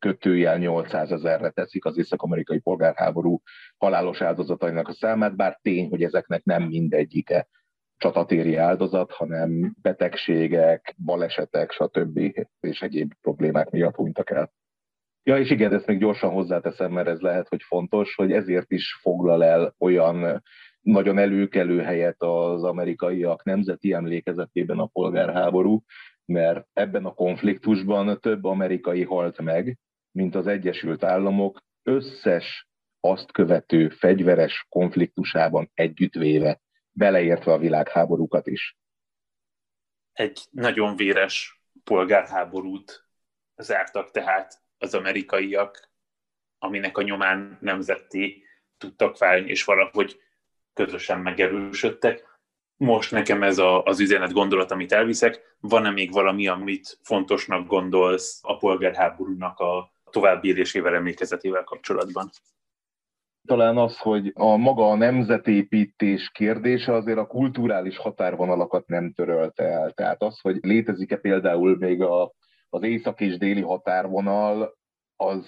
kötőjel 0.04 0.58
800 0.58 1.10
ezerre 1.10 1.50
teszik 1.50 1.84
az 1.84 1.98
észak-amerikai 1.98 2.58
polgárháború 2.58 3.42
halálos 3.76 4.20
áldozatainak 4.20 4.88
a 4.88 4.92
számát, 4.92 5.36
bár 5.36 5.58
tény, 5.62 5.88
hogy 5.88 6.02
ezeknek 6.02 6.44
nem 6.44 6.62
mindegyike 6.62 7.48
csatatéri 7.96 8.56
áldozat, 8.56 9.12
hanem 9.12 9.74
betegségek, 9.82 10.94
balesetek, 11.04 11.70
stb. 11.70 12.18
és 12.60 12.82
egyéb 12.82 13.12
problémák 13.20 13.70
miatt 13.70 13.94
hunytak 13.94 14.30
el. 14.30 14.52
Ja, 15.22 15.38
és 15.38 15.50
igen, 15.50 15.74
ezt 15.74 15.86
még 15.86 15.98
gyorsan 15.98 16.30
hozzáteszem, 16.30 16.92
mert 16.92 17.08
ez 17.08 17.20
lehet, 17.20 17.48
hogy 17.48 17.62
fontos, 17.62 18.14
hogy 18.14 18.32
ezért 18.32 18.72
is 18.72 18.98
foglal 19.00 19.44
el 19.44 19.74
olyan 19.78 20.42
nagyon 20.80 21.18
előkelő 21.18 21.80
helyet 21.80 22.22
az 22.22 22.64
amerikaiak 22.64 23.44
nemzeti 23.44 23.92
emlékezetében 23.92 24.78
a 24.78 24.86
polgárháború, 24.86 25.82
mert 26.24 26.66
ebben 26.72 27.04
a 27.04 27.14
konfliktusban 27.14 28.18
több 28.20 28.44
amerikai 28.44 29.02
halt 29.02 29.40
meg, 29.40 29.78
mint 30.14 30.34
az 30.34 30.46
Egyesült 30.46 31.04
Államok 31.04 31.62
összes 31.82 32.68
azt 33.00 33.32
követő 33.32 33.88
fegyveres 33.88 34.66
konfliktusában 34.68 35.70
együttvéve, 35.74 36.60
beleértve 36.90 37.52
a 37.52 37.58
világháborúkat 37.58 38.46
is. 38.46 38.76
Egy 40.12 40.40
nagyon 40.50 40.96
véres 40.96 41.62
polgárháborút 41.84 43.06
zártak 43.56 44.10
tehát 44.10 44.62
az 44.78 44.94
amerikaiak, 44.94 45.90
aminek 46.58 46.98
a 46.98 47.02
nyomán 47.02 47.58
nemzetté 47.60 48.42
tudtak 48.78 49.18
válni, 49.18 49.50
és 49.50 49.64
valahogy 49.64 50.20
közösen 50.72 51.20
megerősödtek. 51.20 52.38
Most 52.76 53.10
nekem 53.10 53.42
ez 53.42 53.58
a, 53.58 53.82
az 53.82 54.00
üzenet 54.00 54.32
gondolat, 54.32 54.70
amit 54.70 54.92
elviszek. 54.92 55.56
Van-e 55.60 55.90
még 55.90 56.12
valami, 56.12 56.46
amit 56.48 56.98
fontosnak 57.02 57.66
gondolsz 57.66 58.38
a 58.42 58.56
polgárháborúnak 58.56 59.58
a 59.58 59.93
további 60.14 60.48
élésével, 60.48 60.94
emlékezetével 60.94 61.64
kapcsolatban? 61.64 62.30
talán 63.46 63.76
az, 63.76 63.98
hogy 63.98 64.30
a 64.34 64.56
maga 64.56 64.90
a 64.90 64.96
nemzetépítés 64.96 66.30
kérdése 66.32 66.92
azért 66.92 67.18
a 67.18 67.26
kulturális 67.26 67.96
határvonalakat 67.96 68.86
nem 68.86 69.12
törölte 69.12 69.64
el. 69.64 69.90
Tehát 69.90 70.22
az, 70.22 70.40
hogy 70.40 70.58
létezik-e 70.60 71.16
például 71.16 71.76
még 71.76 72.02
a, 72.02 72.32
az 72.68 72.82
észak 72.82 73.20
és 73.20 73.38
déli 73.38 73.60
határvonal, 73.60 74.76
az 75.16 75.46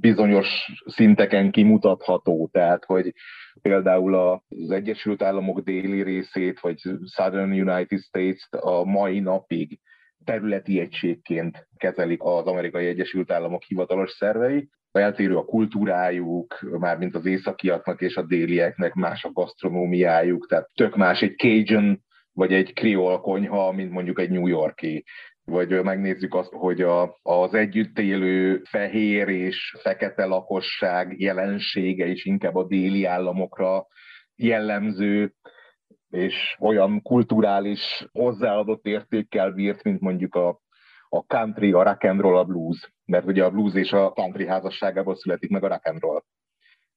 bizonyos 0.00 0.48
szinteken 0.86 1.50
kimutatható. 1.50 2.48
Tehát, 2.52 2.84
hogy 2.84 3.14
például 3.62 4.14
az 4.14 4.70
Egyesült 4.70 5.22
Államok 5.22 5.60
déli 5.60 6.02
részét, 6.02 6.60
vagy 6.60 6.80
Southern 7.06 7.68
United 7.68 8.00
States 8.00 8.48
a 8.50 8.84
mai 8.84 9.20
napig 9.20 9.80
területi 10.24 10.80
egységként 10.80 11.68
kezelik 11.76 12.22
az 12.22 12.46
amerikai 12.46 12.86
Egyesült 12.86 13.30
Államok 13.30 13.62
hivatalos 13.62 14.10
szervei. 14.10 14.68
Eltérő 14.92 15.36
a 15.36 15.44
kultúrájuk, 15.44 16.58
mármint 16.78 17.14
az 17.14 17.26
északiaknak 17.26 18.00
és 18.00 18.16
a 18.16 18.22
délieknek 18.22 18.94
más 18.94 19.24
a 19.24 19.32
gasztronómiájuk, 19.32 20.48
tehát 20.48 20.70
tök 20.74 20.96
más 20.96 21.22
egy 21.22 21.36
Cajun 21.36 22.02
vagy 22.32 22.52
egy 22.52 22.72
kriol 22.72 23.20
konyha, 23.20 23.72
mint 23.72 23.90
mondjuk 23.90 24.20
egy 24.20 24.30
New 24.30 24.46
Yorki 24.46 25.04
vagy 25.50 25.82
megnézzük 25.82 26.34
azt, 26.34 26.52
hogy 26.52 26.80
a, 26.80 27.18
az 27.22 27.54
együtt 27.54 27.98
élő 27.98 28.62
fehér 28.68 29.28
és 29.28 29.76
fekete 29.82 30.24
lakosság 30.24 31.20
jelensége 31.20 32.06
is 32.06 32.24
inkább 32.24 32.54
a 32.54 32.66
déli 32.66 33.04
államokra 33.04 33.86
jellemző, 34.36 35.34
és 36.10 36.56
olyan 36.58 37.02
kulturális 37.02 38.06
hozzáadott 38.12 38.86
értékkel 38.86 39.50
bírt, 39.50 39.82
mint 39.82 40.00
mondjuk 40.00 40.34
a, 40.34 40.60
a 41.08 41.26
country, 41.26 41.72
a 41.72 41.82
rock 41.82 42.04
and 42.04 42.20
roll, 42.20 42.36
a 42.36 42.44
blues. 42.44 42.92
Mert 43.04 43.26
ugye 43.26 43.44
a 43.44 43.50
blues 43.50 43.74
és 43.74 43.92
a 43.92 44.12
country 44.12 44.46
házasságából 44.46 45.16
születik 45.16 45.50
meg 45.50 45.64
a 45.64 45.68
rock 45.68 45.86
and 45.86 46.00
roll. 46.00 46.22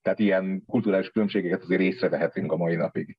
Tehát 0.02 0.20
ilyen 0.20 0.64
kulturális 0.68 1.10
különbségeket 1.10 1.62
azért 1.62 1.82
észrevehetünk 1.82 2.52
a 2.52 2.58
mai 2.58 2.76
napig. 2.76 3.18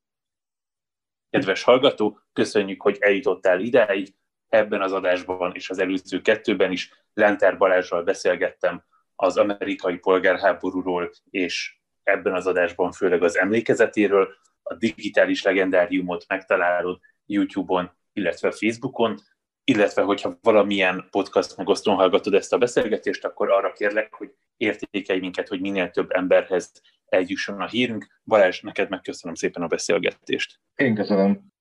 Kedves 1.30 1.62
hallgató, 1.62 2.18
köszönjük, 2.32 2.82
hogy 2.82 2.96
eljutottál 3.00 3.60
ideig 3.60 4.14
ebben 4.48 4.82
az 4.82 4.92
adásban 4.92 5.52
és 5.54 5.70
az 5.70 5.78
előző 5.78 6.20
kettőben 6.20 6.72
is 6.72 6.90
Lenter 7.14 7.56
Balázsral 7.56 8.02
beszélgettem 8.02 8.84
az 9.14 9.36
amerikai 9.36 9.98
polgárháborúról, 9.98 11.10
és 11.30 11.78
ebben 12.02 12.34
az 12.34 12.46
adásban 12.46 12.92
főleg 12.92 13.22
az 13.22 13.38
emlékezetéről. 13.38 14.28
A 14.66 14.74
digitális 14.74 15.42
legendáriumot 15.42 16.24
megtalálod 16.28 17.00
YouTube-on, 17.26 17.90
illetve 18.12 18.50
Facebookon, 18.50 19.18
illetve 19.64 20.02
hogyha 20.02 20.38
valamilyen 20.42 21.08
podcast 21.10 21.56
megosztón 21.56 21.94
hallgatod 21.94 22.34
ezt 22.34 22.52
a 22.52 22.58
beszélgetést, 22.58 23.24
akkor 23.24 23.50
arra 23.50 23.72
kérlek, 23.72 24.14
hogy 24.14 24.34
értékelj 24.56 25.18
minket, 25.18 25.48
hogy 25.48 25.60
minél 25.60 25.90
több 25.90 26.10
emberhez 26.10 26.72
eljusson 27.04 27.60
a 27.60 27.68
hírünk. 27.68 28.20
Balázs, 28.24 28.60
neked 28.60 28.88
megköszönöm 28.88 29.34
szépen 29.34 29.62
a 29.62 29.66
beszélgetést. 29.66 30.60
Én 30.74 30.94
köszönöm. 30.94 31.53